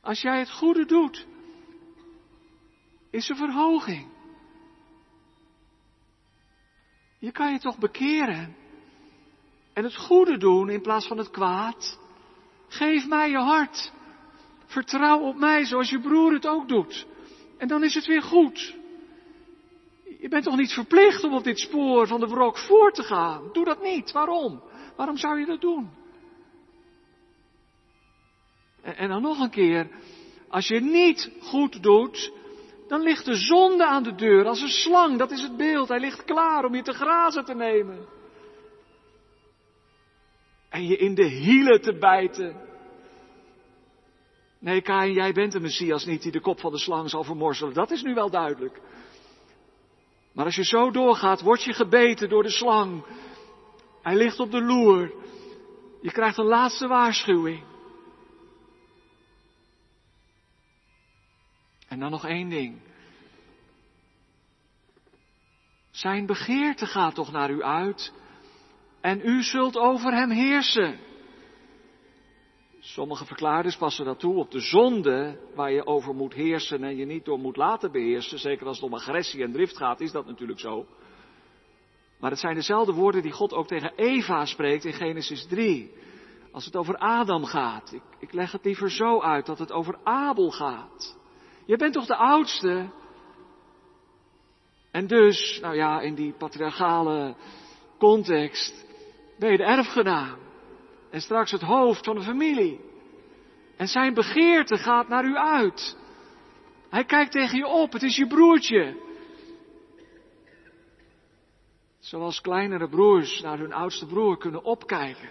Als 0.00 0.20
jij 0.20 0.38
het 0.38 0.50
goede 0.50 0.84
doet, 0.84 1.26
is 3.10 3.30
er 3.30 3.36
verhoging. 3.36 4.08
Je 7.18 7.32
kan 7.32 7.52
je 7.52 7.58
toch 7.58 7.78
bekeren 7.78 8.63
en 9.74 9.84
het 9.84 9.96
goede 9.96 10.36
doen 10.36 10.68
in 10.68 10.82
plaats 10.82 11.06
van 11.06 11.18
het 11.18 11.30
kwaad. 11.30 11.98
Geef 12.68 13.06
mij 13.06 13.30
je 13.30 13.38
hart. 13.38 13.92
Vertrouw 14.66 15.20
op 15.20 15.36
mij 15.36 15.64
zoals 15.64 15.90
je 15.90 16.00
broer 16.00 16.32
het 16.32 16.46
ook 16.46 16.68
doet. 16.68 17.06
En 17.58 17.68
dan 17.68 17.84
is 17.84 17.94
het 17.94 18.06
weer 18.06 18.22
goed. 18.22 18.76
Je 20.20 20.28
bent 20.28 20.44
toch 20.44 20.56
niet 20.56 20.72
verplicht 20.72 21.24
om 21.24 21.34
op 21.34 21.44
dit 21.44 21.58
spoor 21.58 22.06
van 22.06 22.20
de 22.20 22.26
wrok 22.26 22.58
voor 22.58 22.92
te 22.92 23.02
gaan? 23.02 23.48
Doe 23.52 23.64
dat 23.64 23.82
niet. 23.82 24.12
Waarom? 24.12 24.62
Waarom 24.96 25.16
zou 25.16 25.38
je 25.38 25.46
dat 25.46 25.60
doen? 25.60 25.90
En, 28.82 28.96
en 28.96 29.08
dan 29.08 29.22
nog 29.22 29.40
een 29.40 29.50
keer. 29.50 29.88
Als 30.48 30.68
je 30.68 30.80
niet 30.80 31.30
goed 31.40 31.82
doet, 31.82 32.32
dan 32.88 33.00
ligt 33.00 33.24
de 33.24 33.34
zonde 33.34 33.84
aan 33.84 34.02
de 34.02 34.14
deur 34.14 34.46
als 34.46 34.60
een 34.60 34.68
slang. 34.68 35.18
Dat 35.18 35.30
is 35.30 35.42
het 35.42 35.56
beeld. 35.56 35.88
Hij 35.88 36.00
ligt 36.00 36.24
klaar 36.24 36.64
om 36.64 36.74
je 36.74 36.82
te 36.82 36.92
grazen 36.92 37.44
te 37.44 37.54
nemen. 37.54 38.13
En 40.74 40.86
je 40.86 40.96
in 40.96 41.14
de 41.14 41.26
hielen 41.26 41.80
te 41.80 41.98
bijten. 41.98 42.56
Nee, 44.58 44.80
Kain, 44.80 45.12
jij 45.12 45.32
bent 45.32 45.52
de 45.52 45.60
Messias 45.60 46.04
niet 46.04 46.22
die 46.22 46.32
de 46.32 46.40
kop 46.40 46.60
van 46.60 46.72
de 46.72 46.78
slang 46.78 47.10
zal 47.10 47.24
vermorzelen. 47.24 47.74
Dat 47.74 47.90
is 47.90 48.02
nu 48.02 48.14
wel 48.14 48.30
duidelijk. 48.30 48.80
Maar 50.32 50.44
als 50.44 50.54
je 50.54 50.64
zo 50.64 50.90
doorgaat, 50.90 51.40
word 51.40 51.62
je 51.62 51.72
gebeten 51.72 52.28
door 52.28 52.42
de 52.42 52.50
slang. 52.50 53.04
Hij 54.02 54.16
ligt 54.16 54.40
op 54.40 54.50
de 54.50 54.62
loer. 54.62 55.12
Je 56.02 56.10
krijgt 56.12 56.38
een 56.38 56.44
laatste 56.44 56.86
waarschuwing. 56.86 57.64
En 61.88 61.98
dan 61.98 62.10
nog 62.10 62.26
één 62.26 62.48
ding. 62.48 62.80
Zijn 65.90 66.26
begeerte 66.26 66.86
gaat 66.86 67.14
toch 67.14 67.32
naar 67.32 67.50
u 67.50 67.62
uit 67.62 68.12
en 69.04 69.20
u 69.24 69.42
zult 69.42 69.76
over 69.76 70.12
hem 70.12 70.30
heersen. 70.30 70.98
Sommige 72.80 73.24
verklaarders 73.24 73.76
passen 73.76 74.04
dat 74.04 74.18
toe 74.18 74.36
op 74.36 74.50
de 74.50 74.60
zonde 74.60 75.38
waar 75.54 75.72
je 75.72 75.86
over 75.86 76.14
moet 76.14 76.34
heersen 76.34 76.84
en 76.84 76.96
je 76.96 77.04
niet 77.04 77.24
door 77.24 77.38
moet 77.38 77.56
laten 77.56 77.92
beheersen. 77.92 78.38
Zeker 78.38 78.66
als 78.66 78.76
het 78.76 78.86
om 78.86 78.94
agressie 78.94 79.42
en 79.42 79.52
drift 79.52 79.76
gaat, 79.76 80.00
is 80.00 80.12
dat 80.12 80.26
natuurlijk 80.26 80.60
zo. 80.60 80.86
Maar 82.20 82.30
het 82.30 82.40
zijn 82.40 82.54
dezelfde 82.54 82.92
woorden 82.92 83.22
die 83.22 83.32
God 83.32 83.52
ook 83.52 83.66
tegen 83.66 83.92
Eva 83.96 84.44
spreekt 84.44 84.84
in 84.84 84.92
Genesis 84.92 85.46
3. 85.46 85.92
Als 86.52 86.64
het 86.64 86.76
over 86.76 86.96
Adam 86.96 87.44
gaat. 87.44 87.92
Ik, 87.92 88.02
ik 88.18 88.32
leg 88.32 88.52
het 88.52 88.64
liever 88.64 88.90
zo 88.90 89.20
uit 89.20 89.46
dat 89.46 89.58
het 89.58 89.72
over 89.72 89.98
Abel 90.04 90.50
gaat. 90.50 91.16
Je 91.66 91.76
bent 91.76 91.92
toch 91.92 92.06
de 92.06 92.16
oudste? 92.16 92.90
En 94.90 95.06
dus, 95.06 95.58
nou 95.60 95.74
ja, 95.74 96.00
in 96.00 96.14
die 96.14 96.32
patriarchale 96.32 97.36
context, 97.98 98.83
je 99.38 99.56
de 99.56 99.64
erfgenaam. 99.64 100.38
En 101.10 101.20
straks 101.20 101.50
het 101.50 101.62
hoofd 101.62 102.04
van 102.04 102.14
de 102.14 102.22
familie. 102.22 102.80
En 103.76 103.88
zijn 103.88 104.14
begeerte 104.14 104.76
gaat 104.76 105.08
naar 105.08 105.24
u 105.24 105.36
uit. 105.36 105.96
Hij 106.90 107.04
kijkt 107.04 107.32
tegen 107.32 107.58
je 107.58 107.66
op, 107.66 107.92
het 107.92 108.02
is 108.02 108.16
je 108.16 108.26
broertje. 108.26 109.02
Zoals 111.98 112.40
kleinere 112.40 112.88
broers 112.88 113.40
naar 113.40 113.58
hun 113.58 113.72
oudste 113.72 114.06
broer 114.06 114.38
kunnen 114.38 114.64
opkijken. 114.64 115.28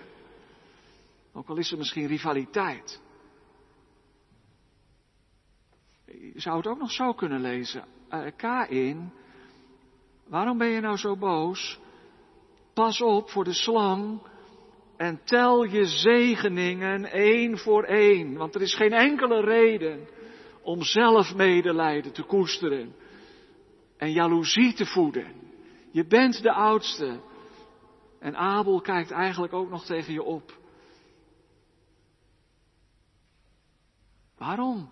Ook 1.34 1.50
al 1.50 1.58
is 1.58 1.72
er 1.72 1.78
misschien 1.78 2.08
rivaliteit. 2.08 3.02
Je 6.06 6.40
zou 6.40 6.58
het 6.58 6.68
ook 6.68 6.80
nog 6.80 6.92
zo 6.92 7.14
kunnen 7.14 7.42
lezen. 7.42 7.86
Uh, 8.10 8.26
Kain, 8.36 9.14
waarom 10.28 10.58
ben 10.58 10.68
je 10.68 10.80
nou 10.80 10.98
zo 10.98 11.18
boos? 11.18 11.80
Pas 12.74 13.02
op 13.02 13.30
voor 13.30 13.44
de 13.44 13.54
slang 13.54 14.22
en 14.98 15.22
tel 15.24 15.64
je 15.64 15.86
zegeningen 15.86 17.12
één 17.12 17.58
voor 17.58 17.84
één. 17.84 18.38
Want 18.38 18.56
er 18.56 18.62
is 18.62 18.76
geen 18.76 18.94
enkele 18.94 19.42
reden 19.42 20.08
om 20.62 20.82
zelf 20.82 21.36
medelijden 21.36 22.14
te 22.14 22.24
koesteren 22.24 22.96
en 23.98 24.12
jaloezie 24.12 24.74
te 24.74 24.86
voeden. 24.86 25.34
Je 25.92 26.06
bent 26.06 26.42
de 26.42 26.52
oudste. 26.52 27.20
En 28.20 28.36
Abel 28.36 28.82
kijkt 28.82 29.12
eigenlijk 29.12 29.54
ook 29.54 29.70
nog 29.70 29.86
tegen 29.86 30.14
je 30.14 30.24
op. 30.24 30.58
Waarom? 34.38 34.90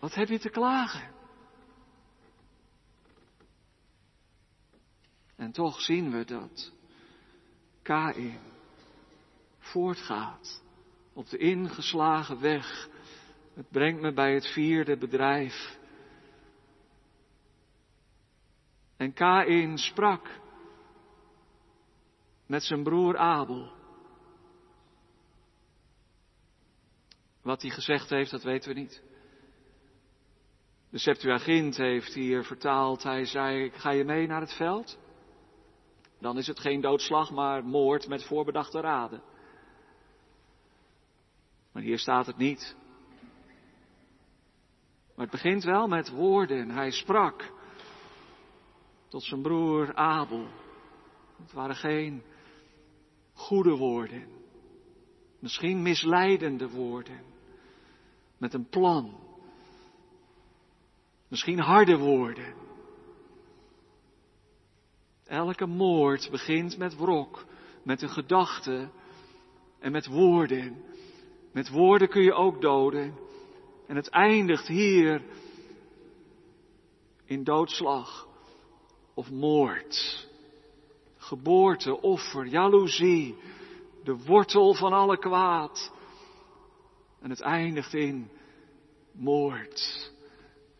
Wat 0.00 0.14
heb 0.14 0.28
je 0.28 0.38
te 0.38 0.50
klagen? 0.50 1.19
En 5.40 5.52
toch 5.52 5.80
zien 5.80 6.10
we 6.10 6.24
dat 6.24 6.72
Kain 7.82 8.38
voortgaat 9.58 10.62
op 11.12 11.28
de 11.28 11.38
ingeslagen 11.38 12.40
weg. 12.40 12.88
Het 13.54 13.70
brengt 13.70 14.00
me 14.00 14.12
bij 14.12 14.34
het 14.34 14.46
vierde 14.46 14.96
bedrijf. 14.96 15.78
En 18.96 19.12
Kain 19.12 19.78
sprak 19.78 20.40
met 22.46 22.62
zijn 22.62 22.82
broer 22.82 23.18
Abel. 23.18 23.72
Wat 27.42 27.62
hij 27.62 27.70
gezegd 27.70 28.10
heeft, 28.10 28.30
dat 28.30 28.42
weten 28.42 28.74
we 28.74 28.80
niet. 28.80 29.02
De 30.90 30.98
Septuagint 30.98 31.76
heeft 31.76 32.14
hier 32.14 32.44
vertaald, 32.44 33.02
hij 33.02 33.24
zei, 33.24 33.70
ga 33.70 33.90
je 33.90 34.04
mee 34.04 34.26
naar 34.26 34.40
het 34.40 34.54
veld? 34.54 34.98
Dan 36.20 36.38
is 36.38 36.46
het 36.46 36.60
geen 36.60 36.80
doodslag, 36.80 37.30
maar 37.30 37.64
moord 37.64 38.08
met 38.08 38.24
voorbedachte 38.24 38.80
raden. 38.80 39.22
Maar 41.72 41.82
hier 41.82 41.98
staat 41.98 42.26
het 42.26 42.36
niet. 42.36 42.76
Maar 45.14 45.28
het 45.28 45.30
begint 45.30 45.64
wel 45.64 45.86
met 45.86 46.10
woorden. 46.10 46.70
Hij 46.70 46.90
sprak 46.90 47.52
tot 49.08 49.22
zijn 49.22 49.42
broer 49.42 49.94
Abel. 49.94 50.46
Het 51.42 51.52
waren 51.52 51.76
geen 51.76 52.22
goede 53.32 53.76
woorden. 53.76 54.28
Misschien 55.38 55.82
misleidende 55.82 56.68
woorden. 56.68 57.20
Met 58.38 58.54
een 58.54 58.68
plan. 58.68 59.18
Misschien 61.28 61.58
harde 61.58 61.98
woorden. 61.98 62.54
Elke 65.30 65.66
moord 65.66 66.28
begint 66.30 66.78
met 66.78 66.96
wrok, 66.96 67.44
met 67.82 68.02
een 68.02 68.08
gedachte 68.08 68.88
en 69.78 69.92
met 69.92 70.06
woorden. 70.06 70.84
Met 71.52 71.68
woorden 71.68 72.08
kun 72.08 72.22
je 72.22 72.32
ook 72.32 72.60
doden. 72.60 73.18
En 73.86 73.96
het 73.96 74.08
eindigt 74.08 74.66
hier 74.66 75.22
in 77.24 77.44
doodslag 77.44 78.28
of 79.14 79.30
moord. 79.30 80.28
Geboorte, 81.16 82.00
offer, 82.00 82.46
jaloezie, 82.46 83.36
de 84.04 84.16
wortel 84.16 84.74
van 84.74 84.92
alle 84.92 85.18
kwaad. 85.18 85.92
En 87.20 87.30
het 87.30 87.40
eindigt 87.40 87.94
in 87.94 88.30
moord. 89.12 90.10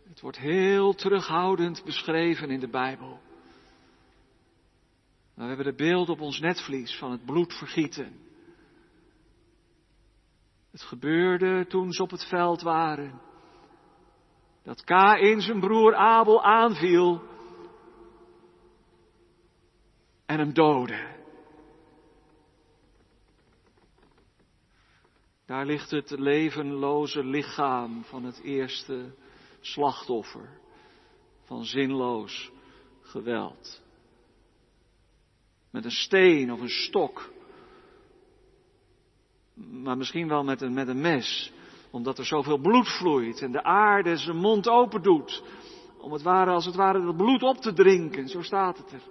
Het 0.09 0.21
wordt 0.21 0.39
heel 0.39 0.95
terughoudend 0.95 1.85
beschreven 1.85 2.51
in 2.51 2.61
de 2.61 2.69
Bijbel. 2.69 3.21
We 5.41 5.47
hebben 5.47 5.65
de 5.65 5.75
beeld 5.75 6.09
op 6.09 6.21
ons 6.21 6.41
netvlies 6.41 6.99
van 6.99 7.11
het 7.11 7.25
bloedvergieten. 7.25 8.21
Het 10.71 10.83
gebeurde 10.83 11.67
toen 11.67 11.93
ze 11.93 12.03
op 12.03 12.11
het 12.11 12.25
veld 12.25 12.63
waren. 12.63 13.21
Dat 14.63 14.85
Kain 14.85 15.41
zijn 15.41 15.61
broer 15.61 15.95
Abel 15.95 16.43
aanviel 16.43 17.23
en 20.27 20.39
hem 20.39 20.55
doodde. 20.55 21.19
Daar 25.47 25.67
ligt 25.67 25.91
het 25.91 26.11
levenloze 26.11 27.25
lichaam 27.25 28.05
van 28.05 28.25
het 28.25 28.41
eerste 28.41 29.15
slachtoffer 29.61 30.61
van 31.45 31.65
zinloos 31.65 32.51
geweld. 33.01 33.89
Met 35.71 35.85
een 35.85 35.91
steen 35.91 36.53
of 36.53 36.61
een 36.61 36.69
stok. 36.69 37.33
Maar 39.55 39.97
misschien 39.97 40.29
wel 40.29 40.45
met 40.45 40.61
een, 40.61 40.73
met 40.73 40.89
een 40.89 41.01
mes. 41.01 41.53
Omdat 41.91 42.19
er 42.19 42.27
zoveel 42.27 42.59
bloed 42.59 42.89
vloeit 42.89 43.43
en 43.43 43.53
de 43.53 43.63
aarde 43.63 44.17
zijn 44.17 44.37
mond 44.37 44.69
open 44.69 45.03
doet. 45.03 45.43
Om 45.99 46.13
het 46.13 46.23
ware, 46.23 46.51
als 46.51 46.67
het 46.67 46.75
ware, 46.75 47.05
dat 47.05 47.17
bloed 47.17 47.43
op 47.43 47.57
te 47.57 47.73
drinken. 47.73 48.29
Zo 48.29 48.43
staat 48.43 48.79
het 48.79 48.93
er. 48.93 49.03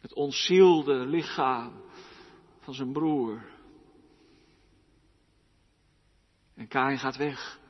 Het 0.00 0.14
onzielde 0.14 1.06
lichaam 1.06 1.72
van 2.60 2.74
zijn 2.74 2.92
broer. 2.92 3.44
En 6.54 6.68
Kain 6.68 6.98
gaat 6.98 7.16
weg. 7.16 7.60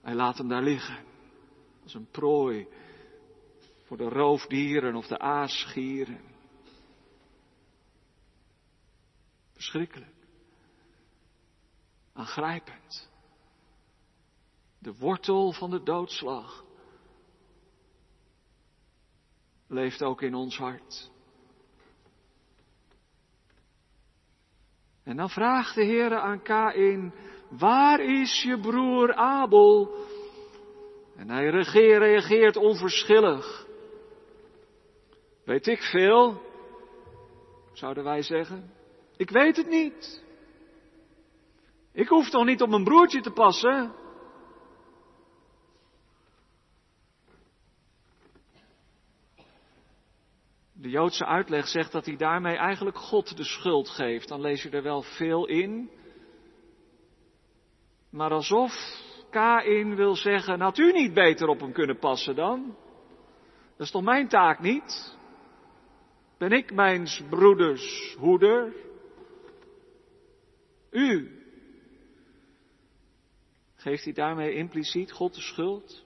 Hij 0.00 0.14
laat 0.14 0.38
hem 0.38 0.48
daar 0.48 0.62
liggen. 0.62 1.04
Als 1.82 1.94
een 1.94 2.10
prooi 2.10 2.68
voor 3.86 3.96
de 3.96 4.08
roofdieren 4.08 4.94
of 4.94 5.06
de 5.06 5.18
aasgieren. 5.18 6.20
Verschrikkelijk. 9.52 10.14
Aangrijpend. 12.12 13.10
De 14.78 14.94
wortel 14.94 15.52
van 15.52 15.70
de 15.70 15.82
doodslag 15.82 16.64
leeft 19.66 20.02
ook 20.02 20.22
in 20.22 20.34
ons 20.34 20.56
hart. 20.56 21.10
En 25.02 25.16
dan 25.16 25.30
vraagt 25.30 25.74
de 25.74 25.84
Heer 25.84 26.16
aan 26.18 26.42
Kain, 26.42 27.14
waar 27.48 28.00
is 28.00 28.42
je 28.42 28.60
broer 28.60 29.14
Abel? 29.14 29.94
En 31.16 31.30
hij 31.30 31.50
reageert 31.50 32.56
onverschillig. 32.56 33.65
Weet 35.46 35.66
ik 35.66 35.82
veel, 35.82 36.42
zouden 37.72 38.04
wij 38.04 38.22
zeggen. 38.22 38.70
Ik 39.16 39.30
weet 39.30 39.56
het 39.56 39.68
niet. 39.68 40.24
Ik 41.92 42.08
hoef 42.08 42.30
toch 42.30 42.44
niet 42.44 42.62
op 42.62 42.68
mijn 42.68 42.84
broertje 42.84 43.20
te 43.20 43.30
passen? 43.30 43.94
De 50.72 50.88
Joodse 50.88 51.26
uitleg 51.26 51.66
zegt 51.66 51.92
dat 51.92 52.06
hij 52.06 52.16
daarmee 52.16 52.56
eigenlijk 52.56 52.96
God 52.98 53.36
de 53.36 53.44
schuld 53.44 53.88
geeft. 53.88 54.28
Dan 54.28 54.40
lees 54.40 54.62
je 54.62 54.70
er 54.70 54.82
wel 54.82 55.02
veel 55.02 55.46
in. 55.46 55.90
Maar 58.10 58.30
alsof 58.30 58.72
Kain 59.30 59.94
wil 59.94 60.16
zeggen, 60.16 60.60
had 60.60 60.78
u 60.78 60.92
niet 60.92 61.14
beter 61.14 61.48
op 61.48 61.60
hem 61.60 61.72
kunnen 61.72 61.98
passen 61.98 62.34
dan? 62.34 62.76
Dat 63.76 63.86
is 63.86 63.90
toch 63.90 64.02
mijn 64.02 64.28
taak 64.28 64.60
niet? 64.60 65.15
Ben 66.38 66.52
ik 66.52 66.72
mijn 66.74 67.08
broeders 67.30 68.14
hoeder? 68.18 68.74
U. 70.90 71.40
Geeft 73.74 74.04
hij 74.04 74.12
daarmee 74.12 74.54
impliciet 74.54 75.12
God 75.12 75.34
de 75.34 75.40
schuld? 75.40 76.04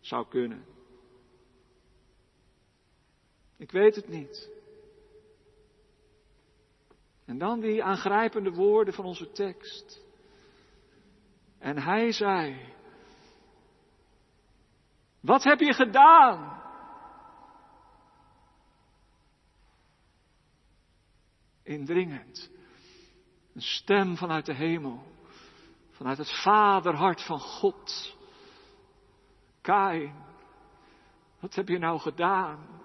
Zou 0.00 0.28
kunnen. 0.28 0.64
Ik 3.56 3.70
weet 3.70 3.96
het 3.96 4.08
niet. 4.08 4.50
En 7.24 7.38
dan 7.38 7.60
die 7.60 7.82
aangrijpende 7.82 8.50
woorden 8.50 8.94
van 8.94 9.04
onze 9.04 9.30
tekst. 9.30 10.00
En 11.58 11.78
hij 11.78 12.12
zei, 12.12 12.74
wat 15.20 15.44
heb 15.44 15.60
je 15.60 15.72
gedaan? 15.72 16.61
Indringend. 21.72 22.50
Een 23.54 23.62
stem 23.62 24.16
vanuit 24.16 24.46
de 24.46 24.54
hemel, 24.54 25.02
vanuit 25.90 26.18
het 26.18 26.42
vaderhart 26.42 27.22
van 27.22 27.40
God. 27.40 28.16
Kain, 29.60 30.14
wat 31.40 31.54
heb 31.54 31.68
je 31.68 31.78
nou 31.78 31.98
gedaan? 32.00 32.80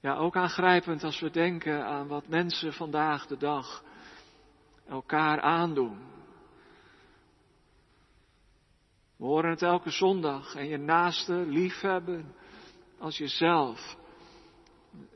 Ja, 0.00 0.16
ook 0.16 0.36
aangrijpend 0.36 1.04
als 1.04 1.20
we 1.20 1.30
denken 1.30 1.86
aan 1.86 2.06
wat 2.06 2.28
mensen 2.28 2.72
vandaag 2.72 3.26
de 3.26 3.36
dag 3.36 3.82
elkaar 4.88 5.40
aandoen. 5.40 6.17
We 9.18 9.24
horen 9.24 9.50
het 9.50 9.62
elke 9.62 9.90
zondag 9.90 10.54
en 10.54 10.66
je 10.66 10.76
naaste 10.76 11.32
liefhebben 11.32 12.34
als 12.98 13.18
jezelf. 13.18 13.96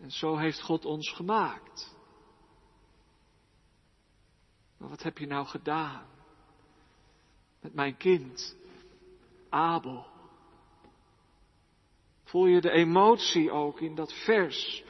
En 0.00 0.11
zo 0.11 0.36
heeft 0.36 0.62
God 0.62 0.84
ons 0.84 1.12
gemaakt. 1.12 1.96
Maar 4.76 4.88
wat 4.88 5.03
heb 5.03 5.18
je 5.18 5.26
nou 5.26 5.46
gedaan? 5.46 6.11
met 7.62 7.74
mijn 7.74 7.96
kind, 7.96 8.57
Abel. 9.48 10.07
Voel 12.24 12.46
je 12.46 12.61
de 12.61 12.70
emotie 12.70 13.50
ook 13.50 13.80
in 13.80 13.94
dat 13.94 14.12
vers? 14.24 14.84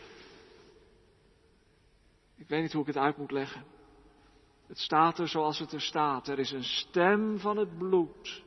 Ik 2.36 2.48
weet 2.48 2.62
niet 2.62 2.72
hoe 2.72 2.80
ik 2.80 2.86
het 2.86 2.96
uit 2.96 3.16
moet 3.16 3.30
leggen. 3.30 3.64
Het 4.66 4.78
staat 4.78 5.18
er 5.18 5.28
zoals 5.28 5.58
het 5.58 5.72
er 5.72 5.80
staat. 5.80 6.28
Er 6.28 6.38
is 6.38 6.50
een 6.50 6.64
stem 6.64 7.38
van 7.38 7.56
het 7.56 7.78
bloed 7.78 8.42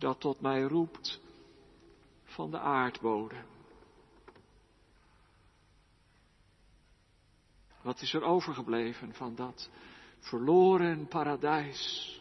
dat 0.00 0.20
tot 0.20 0.40
mij 0.40 0.62
roept 0.62 1.20
van 2.24 2.50
de 2.50 2.58
aardbodem. 2.58 3.46
Wat 7.82 8.00
is 8.00 8.14
er 8.14 8.22
overgebleven 8.22 9.14
van 9.14 9.34
dat 9.34 9.70
verloren 10.18 11.06
paradijs? 11.08 12.14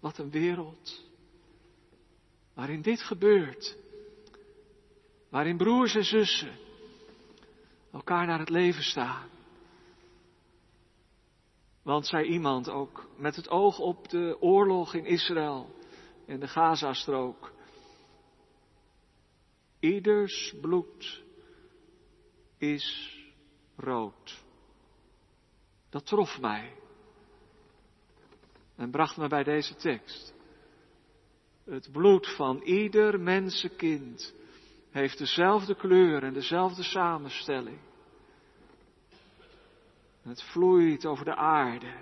Wat 0.00 0.18
een 0.18 0.30
wereld 0.30 1.02
waarin 2.54 2.82
dit 2.82 3.02
gebeurt. 3.02 3.76
Waarin 5.28 5.56
broers 5.56 5.94
en 5.94 6.04
zussen 6.04 6.58
elkaar 7.92 8.26
naar 8.26 8.38
het 8.38 8.48
leven 8.48 8.82
staan. 8.82 9.28
Want 11.82 12.06
zei 12.06 12.24
iemand 12.24 12.68
ook 12.68 13.06
met 13.16 13.36
het 13.36 13.48
oog 13.48 13.78
op 13.78 14.08
de 14.08 14.36
oorlog 14.40 14.94
in 14.94 15.04
Israël 15.04 15.74
en 16.26 16.40
de 16.40 16.48
Gazastrook. 16.48 17.52
Ieders 19.80 20.54
bloed 20.60 21.22
is 22.58 23.16
rood. 23.76 24.44
Dat 25.90 26.06
trof 26.06 26.40
mij 26.40 26.72
en 28.76 28.90
bracht 28.90 29.16
me 29.16 29.28
bij 29.28 29.44
deze 29.44 29.74
tekst. 29.74 30.34
Het 31.64 31.88
bloed 31.92 32.34
van 32.34 32.62
ieder 32.62 33.20
mensenkind 33.20 34.34
heeft 34.90 35.18
dezelfde 35.18 35.74
kleur 35.74 36.22
en 36.22 36.32
dezelfde 36.32 36.82
samenstelling. 36.82 37.78
En 40.22 40.28
het 40.30 40.42
vloeit 40.42 41.06
over 41.06 41.24
de 41.24 41.36
aarde. 41.36 41.94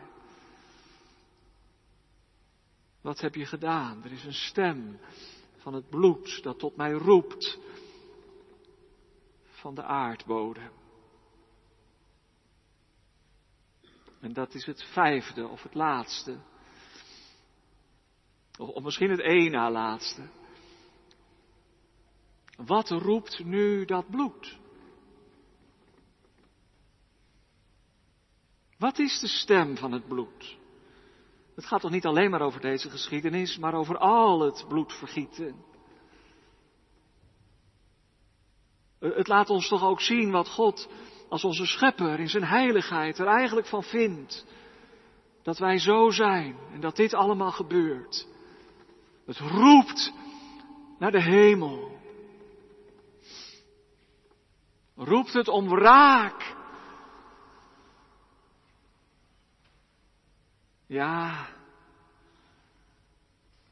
Wat 3.03 3.21
heb 3.21 3.35
je 3.35 3.47
gedaan? 3.47 4.05
Er 4.05 4.13
is 4.13 4.25
een 4.25 4.35
stem 4.35 4.99
van 5.57 5.75
het 5.75 5.89
bloed 5.89 6.43
dat 6.43 6.59
tot 6.59 6.77
mij 6.77 6.93
roept 6.93 7.59
van 9.43 9.75
de 9.75 9.83
aardbodem. 9.83 10.71
En 14.21 14.33
dat 14.33 14.55
is 14.55 14.67
het 14.67 14.83
vijfde 14.83 15.47
of 15.47 15.63
het 15.63 15.75
laatste. 15.75 16.39
Of, 18.59 18.83
misschien 18.83 19.11
het 19.11 19.21
één 19.21 19.51
na 19.51 19.71
laatste. 19.71 20.29
Wat 22.57 22.91
roept 22.91 23.45
nu 23.45 23.85
dat 23.85 24.11
bloed? 24.11 24.59
Wat 28.79 28.99
is 28.99 29.21
de 29.21 29.29
stem 29.29 29.77
van 29.77 29.93
het 29.93 30.09
bloed? 30.09 30.61
Het 31.63 31.71
gaat 31.71 31.81
toch 31.81 31.91
niet 31.91 32.07
alleen 32.07 32.31
maar 32.31 32.41
over 32.41 32.61
deze 32.61 32.91
geschiedenis, 32.91 33.59
maar 33.59 33.75
over 33.75 33.99
al 33.99 34.41
het 34.41 34.65
bloedvergieten. 34.69 35.65
Het 38.99 39.29
laat 39.29 39.51
ons 39.51 39.69
toch 39.69 39.83
ook 39.85 40.01
zien 40.01 40.31
wat 40.31 40.49
God 40.49 40.89
als 41.29 41.45
onze 41.45 41.67
schepper 41.67 42.21
in 42.21 42.29
zijn 42.29 42.45
heiligheid 42.45 43.19
er 43.19 43.27
eigenlijk 43.27 43.67
van 43.67 43.83
vindt. 43.83 44.47
Dat 45.43 45.59
wij 45.59 45.79
zo 45.79 46.11
zijn 46.11 46.57
en 46.73 46.81
dat 46.81 46.97
dit 46.97 47.15
allemaal 47.15 47.53
gebeurt. 47.53 48.27
Het 49.27 49.39
roept 49.39 50.13
naar 50.99 51.13
de 51.13 51.23
hemel. 51.23 51.99
Roept 54.97 55.33
het 55.33 55.49
om 55.49 55.69
wraak. 55.69 56.52
Ja, 60.93 61.49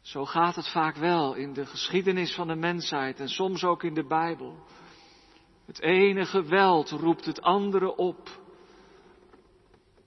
zo 0.01 0.25
gaat 0.25 0.57
het 0.57 0.69
vaak 0.69 0.97
wel 0.97 1.35
in 1.35 1.53
de 1.53 1.67
geschiedenis 1.67 2.35
van 2.35 2.47
de 2.47 2.55
mensheid 2.55 3.21
en 3.21 3.29
soms 3.29 3.65
ook 3.65 3.83
in 3.83 3.95
de 3.95 4.07
Bijbel. 4.07 4.57
Het 5.67 5.81
ene 5.81 6.25
geweld 6.25 6.91
roept 6.91 7.25
het 7.25 7.41
andere 7.41 7.97
op. 7.97 8.29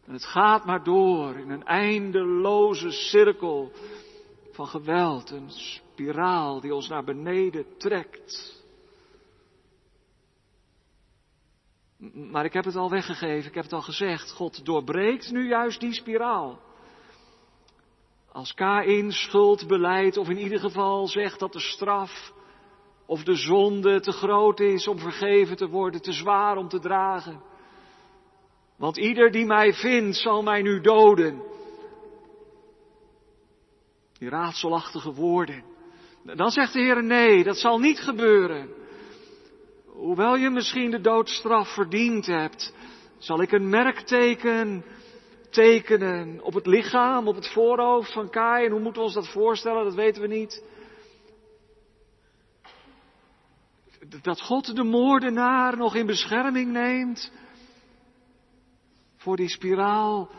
En 0.06 0.14
het 0.14 0.26
gaat 0.26 0.66
maar 0.66 0.84
door 0.84 1.36
in 1.36 1.50
een 1.50 1.64
eindeloze 1.64 2.92
cirkel 2.92 3.72
van 4.52 4.68
geweld, 4.68 5.32
een 5.32 5.50
spiraal 5.50 6.60
die 6.60 6.76
ons 6.76 6.88
naar 6.88 7.04
beneden 7.04 7.78
trekt. 7.78 8.62
Maar 12.14 12.46
ik 12.46 12.54
heb 12.54 12.66
het 12.66 12.76
al 12.76 12.90
weggegeven, 12.90 13.50
ik 13.50 13.56
heb 13.56 13.64
het 13.64 13.74
al 13.74 13.82
gezegd, 13.82 14.32
God 14.32 14.66
doorbreekt 14.66 15.32
nu 15.32 15.48
juist 15.48 15.80
die 15.80 15.94
spiraal. 15.94 16.72
Als 18.34 18.54
Kain 18.54 19.12
schuld 19.12 19.68
beleidt, 19.68 20.18
of 20.18 20.30
in 20.30 20.38
ieder 20.38 20.60
geval 20.60 21.08
zegt 21.08 21.40
dat 21.40 21.54
de 21.54 21.60
straf 21.60 22.34
of 23.06 23.24
de 23.24 23.36
zonde 23.36 24.00
te 24.00 24.12
groot 24.12 24.60
is 24.60 24.88
om 24.88 25.00
vergeven 25.00 25.56
te 25.56 25.68
worden, 25.68 26.02
te 26.02 26.12
zwaar 26.12 26.58
om 26.58 26.68
te 26.68 26.80
dragen. 26.80 27.42
Want 28.78 28.98
ieder 28.98 29.32
die 29.32 29.46
mij 29.46 29.74
vindt 29.74 30.18
zal 30.18 30.44
mij 30.44 30.62
nu 30.62 30.82
doden. 30.82 31.42
Die 34.18 34.30
raadselachtige 34.30 35.14
woorden. 35.14 35.64
Dan 36.24 36.50
zegt 36.50 36.74
de 36.74 36.80
Heer 36.80 37.04
nee, 37.04 37.44
dat 37.44 37.58
zal 37.58 37.80
niet 37.80 38.00
gebeuren. 38.00 38.70
Hoewel 39.86 40.36
je 40.36 40.50
misschien 40.50 40.92
de 40.92 41.02
doodstraf 41.02 41.74
verdiend 41.74 42.26
hebt, 42.26 42.74
zal 43.18 43.42
ik 43.42 43.52
een 43.52 43.70
merkteken 43.70 44.84
tekenen 45.54 46.42
op 46.42 46.54
het 46.54 46.66
lichaam, 46.66 47.28
op 47.28 47.36
het 47.36 47.52
voorhoofd 47.52 48.14
van 48.14 48.30
Kai. 48.30 48.66
En 48.66 48.72
hoe 48.72 48.82
moeten 48.82 49.02
we 49.02 49.08
ons 49.08 49.16
dat 49.16 49.32
voorstellen? 49.32 49.84
Dat 49.84 49.94
weten 49.94 50.22
we 50.22 50.28
niet. 50.28 50.64
Dat 54.22 54.42
God 54.42 54.76
de 54.76 54.84
moordenaar 54.84 55.78
nog 55.78 55.96
in 55.96 56.06
bescherming 56.06 56.72
neemt 56.72 57.32
voor 59.18 59.36
die 59.36 59.50
spiraal 59.50 60.30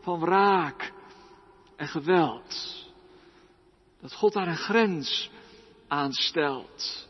van 0.00 0.20
wraak 0.20 0.92
en 1.76 1.88
geweld. 1.88 2.82
Dat 4.00 4.14
God 4.14 4.32
daar 4.32 4.48
een 4.48 4.56
grens 4.56 5.30
aan 5.88 6.12
stelt. 6.12 7.08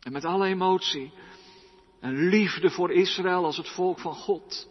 En 0.00 0.12
met 0.12 0.24
alle 0.24 0.46
emotie 0.46 1.12
en 2.04 2.28
liefde 2.28 2.70
voor 2.70 2.92
Israël 2.92 3.44
als 3.44 3.56
het 3.56 3.68
volk 3.68 3.98
van 3.98 4.14
God. 4.14 4.68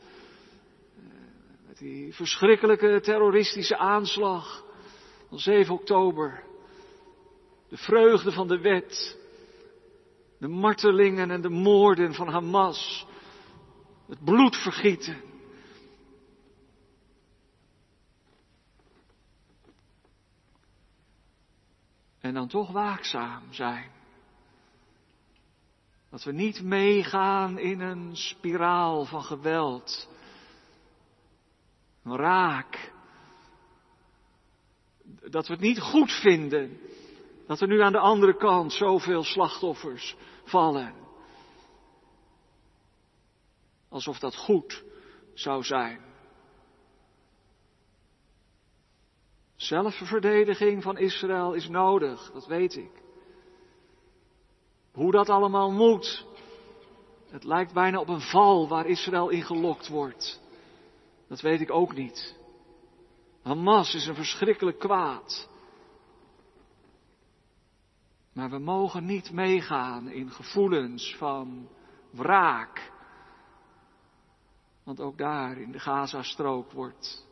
Met 1.68 1.78
die 1.78 2.14
verschrikkelijke 2.14 3.00
terroristische 3.02 3.78
aanslag 3.78 4.66
van 5.30 5.40
7 5.40 5.74
oktober. 5.74 6.44
De 7.70 7.78
vreugde 7.78 8.32
van 8.32 8.48
de 8.48 8.60
wet. 8.60 9.18
De 10.40 10.48
martelingen 10.48 11.32
en 11.32 11.42
de 11.42 11.50
moorden 11.50 12.14
van 12.14 12.28
Hamas. 12.28 13.08
Het 14.08 14.24
bloedvergieten. 14.24 15.22
En 22.20 22.34
dan 22.34 22.48
toch 22.48 22.72
waakzaam 22.72 23.54
zijn. 23.54 23.93
Dat 26.14 26.24
we 26.24 26.32
niet 26.32 26.64
meegaan 26.64 27.58
in 27.58 27.80
een 27.80 28.18
spiraal 28.18 29.06
van 29.06 29.24
geweld, 29.24 30.10
raak. 32.04 32.92
Dat 35.30 35.48
we 35.48 35.54
het 35.54 35.62
niet 35.62 35.80
goed 35.80 36.12
vinden 36.12 36.80
dat 37.48 37.62
er 37.62 37.68
nu 37.68 37.82
aan 37.82 37.92
de 37.92 38.00
andere 38.00 38.38
kant 38.38 38.74
zoveel 38.74 39.24
slachtoffers 39.24 40.16
vallen. 40.44 40.94
Alsof 43.90 44.20
dat 44.20 44.36
goed 44.36 44.84
zou 45.34 45.64
zijn. 45.64 46.02
Zelfverdediging 49.56 50.84
van 50.84 50.98
Israël 50.98 51.54
is 51.54 51.68
nodig, 51.68 52.32
dat 52.32 52.46
weet 52.46 52.76
ik. 52.76 53.03
Hoe 54.94 55.12
dat 55.12 55.30
allemaal 55.30 55.72
moet, 55.72 56.26
het 57.30 57.44
lijkt 57.44 57.74
bijna 57.74 58.00
op 58.00 58.08
een 58.08 58.22
val 58.22 58.68
waar 58.68 58.86
Israël 58.86 59.30
in 59.30 59.44
gelokt 59.44 59.88
wordt. 59.88 60.42
Dat 61.28 61.42
weet 61.42 61.62
ik 61.62 61.72
ook 61.72 61.96
niet. 61.96 62.36
Hamas 63.42 63.94
is 63.94 64.06
een 64.06 64.16
verschrikkelijk 64.16 64.80
kwaad. 64.80 65.50
Maar 68.34 68.50
we 68.50 68.60
mogen 68.60 69.06
niet 69.06 69.32
meegaan 69.32 70.10
in 70.10 70.32
gevoelens 70.32 71.16
van 71.16 71.70
wraak. 72.10 72.92
Want 74.84 75.00
ook 75.00 75.18
daar 75.18 75.58
in 75.58 75.72
de 75.72 75.80
Gazastrook 75.80 76.72
wordt 76.72 77.28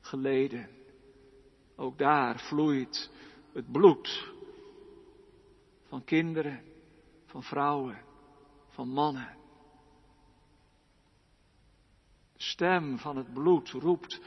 geleden. 0.00 0.68
Ook 1.76 1.98
daar 1.98 2.38
vloeit 2.38 3.10
het 3.52 3.72
bloed 3.72 4.32
van 5.92 6.04
kinderen, 6.04 6.62
van 7.26 7.42
vrouwen, 7.42 8.04
van 8.68 8.88
mannen. 8.88 9.36
Stem 12.36 12.98
van 12.98 13.16
het 13.16 13.32
bloed 13.32 13.70
roept 13.70 14.20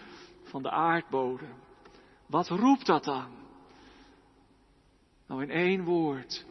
van 0.44 0.62
de 0.62 0.70
aardbodem. 0.70 1.54
Wat 2.26 2.48
roept 2.48 2.86
dat 2.86 3.04
dan? 3.04 3.32
Nou 5.28 5.42
in 5.42 5.50
één 5.50 5.84
woord. 5.84 6.46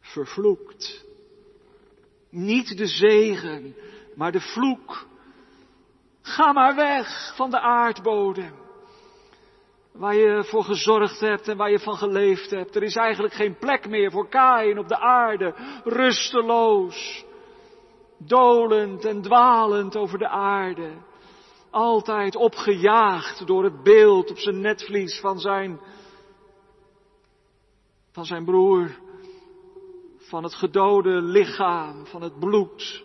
Vervloekt. 0.00 1.04
Niet 2.30 2.76
de 2.76 2.86
zegen, 2.86 3.74
maar 4.16 4.32
de 4.32 4.40
vloek. 4.40 5.08
Ga 6.20 6.52
maar 6.52 6.74
weg 6.74 7.34
van 7.36 7.50
de 7.50 7.60
aardbodem. 7.60 8.65
Waar 9.98 10.14
je 10.14 10.44
voor 10.44 10.64
gezorgd 10.64 11.20
hebt 11.20 11.48
en 11.48 11.56
waar 11.56 11.70
je 11.70 11.78
van 11.78 11.96
geleefd 11.96 12.50
hebt. 12.50 12.76
Er 12.76 12.82
is 12.82 12.96
eigenlijk 12.96 13.34
geen 13.34 13.58
plek 13.58 13.88
meer 13.88 14.10
voor 14.10 14.28
Kain 14.28 14.78
op 14.78 14.88
de 14.88 14.98
aarde. 14.98 15.54
Rusteloos. 15.84 17.24
Dolend 18.18 19.04
en 19.04 19.22
dwalend 19.22 19.96
over 19.96 20.18
de 20.18 20.28
aarde. 20.28 20.90
Altijd 21.70 22.36
opgejaagd 22.36 23.46
door 23.46 23.64
het 23.64 23.82
beeld 23.82 24.30
op 24.30 24.38
zijn 24.38 24.60
netvlies 24.60 25.20
van 25.20 25.38
zijn, 25.38 25.80
van 28.12 28.24
zijn 28.24 28.44
broer. 28.44 28.90
Van 30.18 30.42
het 30.42 30.54
gedode 30.54 31.22
lichaam, 31.22 32.06
van 32.06 32.22
het 32.22 32.38
bloed 32.38 33.04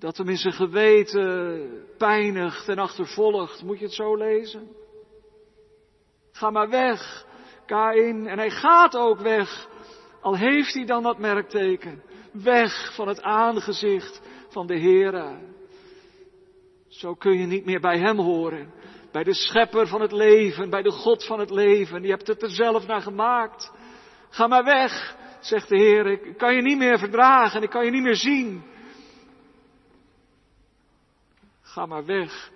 dat 0.00 0.16
hem 0.16 0.28
in 0.28 0.36
zijn 0.36 0.54
geweten 0.54 1.84
pijnigt 1.98 2.68
en 2.68 2.78
achtervolgt. 2.78 3.62
Moet 3.62 3.78
je 3.78 3.84
het 3.84 3.94
zo 3.94 4.16
lezen? 4.16 4.68
Ga 6.40 6.50
maar 6.50 6.68
weg, 6.68 7.26
Kain. 7.66 8.26
En 8.26 8.38
hij 8.38 8.50
gaat 8.50 8.96
ook 8.96 9.18
weg. 9.18 9.68
Al 10.20 10.36
heeft 10.36 10.74
hij 10.74 10.84
dan 10.84 11.02
dat 11.02 11.18
merkteken. 11.18 12.02
Weg 12.32 12.94
van 12.94 13.08
het 13.08 13.22
aangezicht 13.22 14.20
van 14.48 14.66
de 14.66 14.78
Heere. 14.78 15.38
Zo 16.88 17.14
kun 17.14 17.38
je 17.38 17.46
niet 17.46 17.64
meer 17.64 17.80
bij 17.80 17.98
hem 17.98 18.18
horen. 18.18 18.72
Bij 19.12 19.24
de 19.24 19.34
schepper 19.34 19.86
van 19.86 20.00
het 20.00 20.12
leven, 20.12 20.70
bij 20.70 20.82
de 20.82 20.90
God 20.90 21.24
van 21.24 21.40
het 21.40 21.50
leven. 21.50 22.02
Je 22.02 22.10
hebt 22.10 22.26
het 22.26 22.42
er 22.42 22.50
zelf 22.50 22.86
naar 22.86 23.02
gemaakt. 23.02 23.72
Ga 24.28 24.46
maar 24.46 24.64
weg, 24.64 25.16
zegt 25.40 25.68
de 25.68 25.76
Heer. 25.76 26.06
Ik 26.06 26.38
kan 26.38 26.54
je 26.54 26.62
niet 26.62 26.78
meer 26.78 26.98
verdragen, 26.98 27.62
ik 27.62 27.70
kan 27.70 27.84
je 27.84 27.90
niet 27.90 28.02
meer 28.02 28.16
zien. 28.16 28.64
Ga 31.62 31.86
maar 31.86 32.04
weg. 32.04 32.50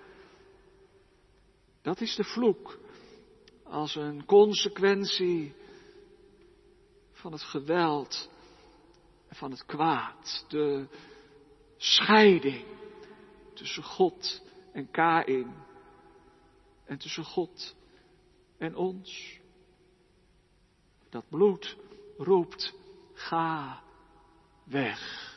Dat 1.81 2.01
is 2.01 2.15
de 2.15 2.23
vloek. 2.23 2.83
Als 3.75 3.95
een 3.95 4.25
consequentie 4.25 5.55
van 7.11 7.31
het 7.31 7.41
geweld 7.41 8.29
en 9.27 9.35
van 9.35 9.51
het 9.51 9.65
kwaad. 9.65 10.45
De 10.47 10.87
scheiding 11.77 12.65
tussen 13.53 13.83
God 13.83 14.41
en 14.71 14.91
Kain. 14.91 15.55
En 16.85 16.97
tussen 16.97 17.23
God 17.23 17.75
en 18.57 18.75
ons. 18.75 19.39
Dat 21.09 21.29
bloed 21.29 21.77
roept, 22.17 22.73
ga 23.13 23.81
weg. 24.63 25.34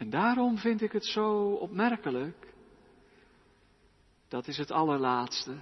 En 0.00 0.10
daarom 0.10 0.58
vind 0.58 0.82
ik 0.82 0.92
het 0.92 1.04
zo 1.04 1.52
opmerkelijk, 1.52 2.54
dat 4.28 4.48
is 4.48 4.56
het 4.56 4.70
allerlaatste, 4.70 5.56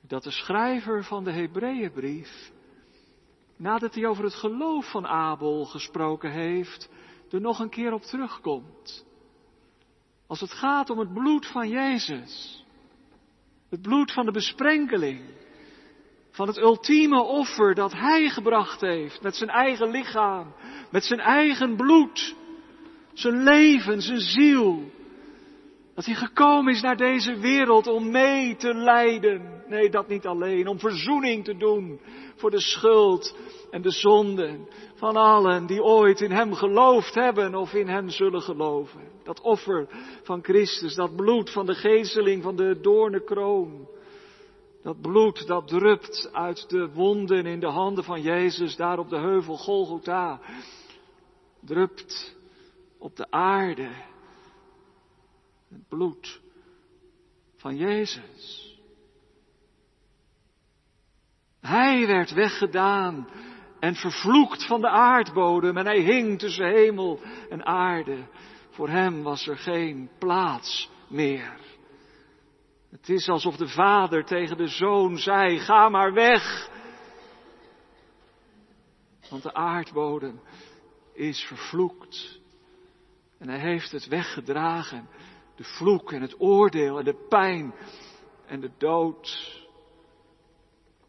dat 0.00 0.22
de 0.22 0.30
schrijver 0.30 1.04
van 1.04 1.24
de 1.24 1.32
Hebreeënbrief, 1.32 2.52
nadat 3.56 3.94
hij 3.94 4.06
over 4.06 4.24
het 4.24 4.34
geloof 4.34 4.90
van 4.90 5.06
Abel 5.06 5.64
gesproken 5.64 6.30
heeft, 6.30 6.88
er 7.30 7.40
nog 7.40 7.58
een 7.58 7.70
keer 7.70 7.92
op 7.92 8.02
terugkomt. 8.02 9.04
Als 10.26 10.40
het 10.40 10.52
gaat 10.52 10.90
om 10.90 10.98
het 10.98 11.12
bloed 11.12 11.46
van 11.46 11.68
Jezus, 11.68 12.64
het 13.68 13.82
bloed 13.82 14.12
van 14.12 14.24
de 14.24 14.32
besprenkeling, 14.32 15.20
van 16.30 16.46
het 16.46 16.56
ultieme 16.56 17.22
offer 17.22 17.74
dat 17.74 17.92
Hij 17.92 18.28
gebracht 18.28 18.80
heeft 18.80 19.22
met 19.22 19.36
zijn 19.36 19.50
eigen 19.50 19.90
lichaam, 19.90 20.54
met 20.90 21.04
zijn 21.04 21.20
eigen 21.20 21.76
bloed, 21.76 22.44
zijn 23.18 23.42
leven, 23.42 24.02
zijn 24.02 24.20
ziel. 24.20 24.82
Dat 25.94 26.04
hij 26.04 26.14
gekomen 26.14 26.72
is 26.74 26.82
naar 26.82 26.96
deze 26.96 27.38
wereld 27.38 27.86
om 27.86 28.10
mee 28.10 28.56
te 28.56 28.74
lijden. 28.74 29.64
Nee, 29.68 29.90
dat 29.90 30.08
niet 30.08 30.26
alleen. 30.26 30.68
Om 30.68 30.78
verzoening 30.78 31.44
te 31.44 31.56
doen 31.56 32.00
voor 32.34 32.50
de 32.50 32.60
schuld 32.60 33.36
en 33.70 33.82
de 33.82 33.90
zonden 33.90 34.68
van 34.94 35.16
allen 35.16 35.66
die 35.66 35.82
ooit 35.82 36.20
in 36.20 36.30
hem 36.30 36.54
geloofd 36.54 37.14
hebben 37.14 37.54
of 37.54 37.72
in 37.72 37.88
hem 37.88 38.08
zullen 38.08 38.42
geloven. 38.42 39.00
Dat 39.24 39.40
offer 39.40 39.88
van 40.22 40.42
Christus, 40.42 40.94
dat 40.94 41.16
bloed 41.16 41.50
van 41.50 41.66
de 41.66 41.74
gezeling 41.74 42.42
van 42.42 42.56
de 42.56 42.80
doornenkroon. 42.80 43.88
Dat 44.82 45.00
bloed 45.00 45.46
dat 45.46 45.68
drupt 45.68 46.30
uit 46.32 46.68
de 46.68 46.92
wonden 46.92 47.46
in 47.46 47.60
de 47.60 47.70
handen 47.70 48.04
van 48.04 48.22
Jezus 48.22 48.76
daar 48.76 48.98
op 48.98 49.08
de 49.08 49.18
heuvel 49.18 49.56
Golgotha. 49.56 50.40
Drupt 51.60 52.36
op 53.06 53.16
de 53.16 53.30
aarde. 53.30 53.88
Het 55.68 55.88
bloed 55.88 56.40
van 57.56 57.76
Jezus. 57.76 58.74
Hij 61.60 62.06
werd 62.06 62.32
weggedaan 62.32 63.28
en 63.80 63.94
vervloekt 63.94 64.66
van 64.66 64.80
de 64.80 64.88
aardbodem 64.88 65.76
en 65.76 65.86
hij 65.86 66.00
hing 66.00 66.38
tussen 66.38 66.66
hemel 66.66 67.20
en 67.50 67.66
aarde. 67.66 68.26
Voor 68.70 68.88
hem 68.88 69.22
was 69.22 69.46
er 69.46 69.58
geen 69.58 70.10
plaats 70.18 70.90
meer. 71.08 71.60
Het 72.90 73.08
is 73.08 73.28
alsof 73.28 73.56
de 73.56 73.68
vader 73.68 74.24
tegen 74.24 74.56
de 74.56 74.68
zoon 74.68 75.18
zei, 75.18 75.58
ga 75.58 75.88
maar 75.88 76.12
weg. 76.12 76.70
Want 79.30 79.42
de 79.42 79.54
aardbodem 79.54 80.40
is 81.12 81.44
vervloekt. 81.44 82.44
En 83.38 83.48
hij 83.48 83.60
heeft 83.60 83.90
het 83.90 84.06
weggedragen. 84.06 85.08
De 85.54 85.64
vloek 85.64 86.12
en 86.12 86.22
het 86.22 86.40
oordeel 86.40 86.98
en 86.98 87.04
de 87.04 87.26
pijn 87.28 87.74
en 88.46 88.60
de 88.60 88.70
dood. 88.78 89.54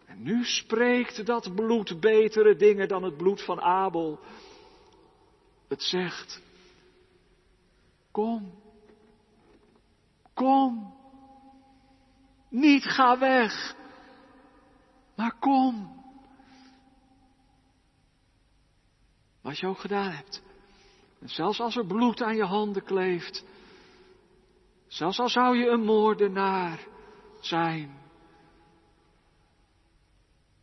En 0.05 0.23
nu 0.23 0.43
spreekt 0.43 1.25
dat 1.25 1.55
bloed 1.55 1.99
betere 1.99 2.55
dingen 2.55 2.88
dan 2.88 3.03
het 3.03 3.17
bloed 3.17 3.43
van 3.43 3.61
Abel. 3.61 4.19
Het 5.67 5.82
zegt, 5.84 6.41
kom, 8.11 8.53
kom, 10.34 10.93
niet 12.49 12.84
ga 12.84 13.19
weg, 13.19 13.75
maar 15.15 15.36
kom. 15.39 15.95
Wat 19.41 19.59
je 19.59 19.67
ook 19.67 19.80
gedaan 19.80 20.11
hebt. 20.11 20.45
En 21.20 21.30
zelfs 21.30 21.59
als 21.59 21.76
er 21.76 21.86
bloed 21.86 22.22
aan 22.22 22.36
je 22.36 22.43
handen 22.43 22.84
kleeft, 22.84 23.45
zelfs 24.88 25.20
al 25.20 25.30
zou 25.30 25.57
je 25.57 25.68
een 25.68 25.84
moordenaar 25.84 26.88
zijn. 27.39 28.05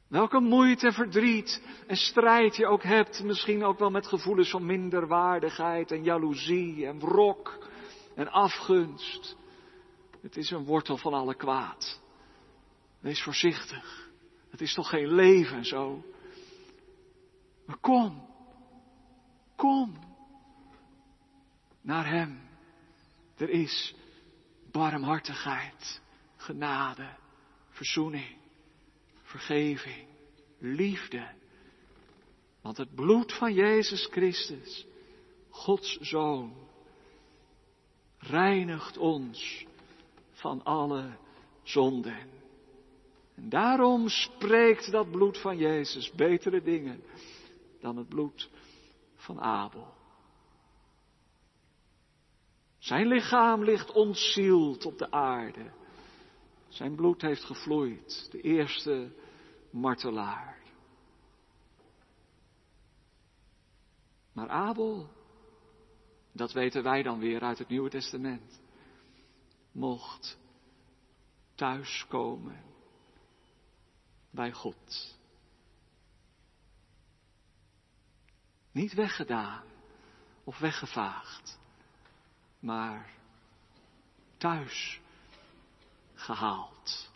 Welke 0.08 0.40
moeite, 0.40 0.92
verdriet 0.92 1.62
en 1.86 1.96
strijd 1.96 2.56
je 2.56 2.66
ook 2.66 2.82
hebt, 2.82 3.22
misschien 3.22 3.64
ook 3.64 3.78
wel 3.78 3.90
met 3.90 4.06
gevoelens 4.06 4.50
van 4.50 4.66
minderwaardigheid 4.66 5.90
en 5.90 6.02
jaloezie 6.02 6.86
en 6.86 6.98
wrok 6.98 7.68
en 8.14 8.28
afgunst. 8.30 9.36
Het 10.22 10.36
is 10.36 10.50
een 10.50 10.64
wortel 10.64 10.96
van 10.96 11.14
alle 11.14 11.34
kwaad. 11.34 12.00
Wees 13.00 13.22
voorzichtig. 13.22 14.08
Het 14.50 14.60
is 14.60 14.74
toch 14.74 14.88
geen 14.88 15.14
leven 15.14 15.64
zo. 15.64 16.02
Maar 17.66 17.78
kom, 17.80 18.28
kom 19.56 20.13
naar 21.84 22.06
Hem. 22.06 22.40
Er 23.36 23.50
is 23.50 23.94
barmhartigheid, 24.70 26.00
genade, 26.36 27.08
verzoening, 27.68 28.36
vergeving, 29.22 30.06
liefde. 30.58 31.28
Want 32.60 32.76
het 32.76 32.94
bloed 32.94 33.32
van 33.32 33.54
Jezus 33.54 34.06
Christus, 34.10 34.86
Gods 35.50 35.98
Zoon, 36.00 36.54
reinigt 38.18 38.96
ons 38.96 39.66
van 40.30 40.62
alle 40.62 41.16
zonden. 41.62 42.30
En 43.34 43.48
daarom 43.48 44.08
spreekt 44.08 44.90
dat 44.90 45.10
bloed 45.10 45.40
van 45.40 45.56
Jezus 45.56 46.10
betere 46.10 46.62
dingen 46.62 47.02
dan 47.80 47.96
het 47.96 48.08
bloed 48.08 48.50
van 49.16 49.40
Abel. 49.40 49.93
Zijn 52.84 53.06
lichaam 53.06 53.64
ligt 53.64 53.92
ontzield 53.92 54.84
op 54.84 54.98
de 54.98 55.10
aarde. 55.10 55.72
Zijn 56.68 56.94
bloed 56.94 57.22
heeft 57.22 57.44
gevloeid, 57.44 58.28
de 58.30 58.40
eerste 58.40 59.14
martelaar. 59.70 60.58
Maar 64.32 64.48
Abel, 64.48 65.08
dat 66.32 66.52
weten 66.52 66.82
wij 66.82 67.02
dan 67.02 67.18
weer 67.18 67.40
uit 67.40 67.58
het 67.58 67.68
Nieuwe 67.68 67.90
Testament, 67.90 68.60
mocht 69.72 70.38
thuiskomen 71.54 72.64
bij 74.30 74.52
God. 74.52 75.18
Niet 78.72 78.94
weggedaan 78.94 79.64
of 80.44 80.58
weggevaagd, 80.58 81.62
maar 82.64 83.12
thuis 84.36 85.00
gehaald 86.14 87.10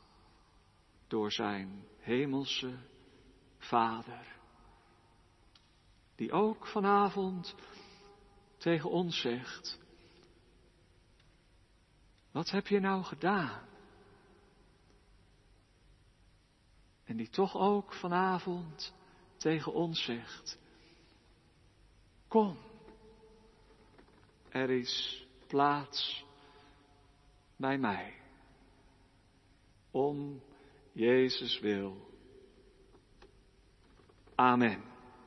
door 1.07 1.33
zijn 1.33 1.85
hemelse 1.99 2.79
Vader. 3.59 4.37
Die 6.15 6.33
ook 6.33 6.67
vanavond 6.67 7.55
tegen 8.57 8.91
ons 8.91 9.21
zegt, 9.21 9.79
wat 12.31 12.51
heb 12.51 12.67
je 12.67 12.81
nou 12.81 13.03
gedaan? 13.05 13.69
En 17.05 17.17
die 17.17 17.29
toch 17.29 17.57
ook 17.57 17.93
vanavond 17.95 18.95
tegen 19.37 19.73
ons 19.73 20.05
zegt, 20.05 20.59
kom, 22.29 22.59
er 24.49 24.71
is 24.71 25.27
plaats 25.49 26.25
bij 27.57 27.79
mij. 27.79 28.15
Om 29.91 30.41
Jezus 30.93 31.61
wil. 31.61 31.97
Amen. 34.35 34.88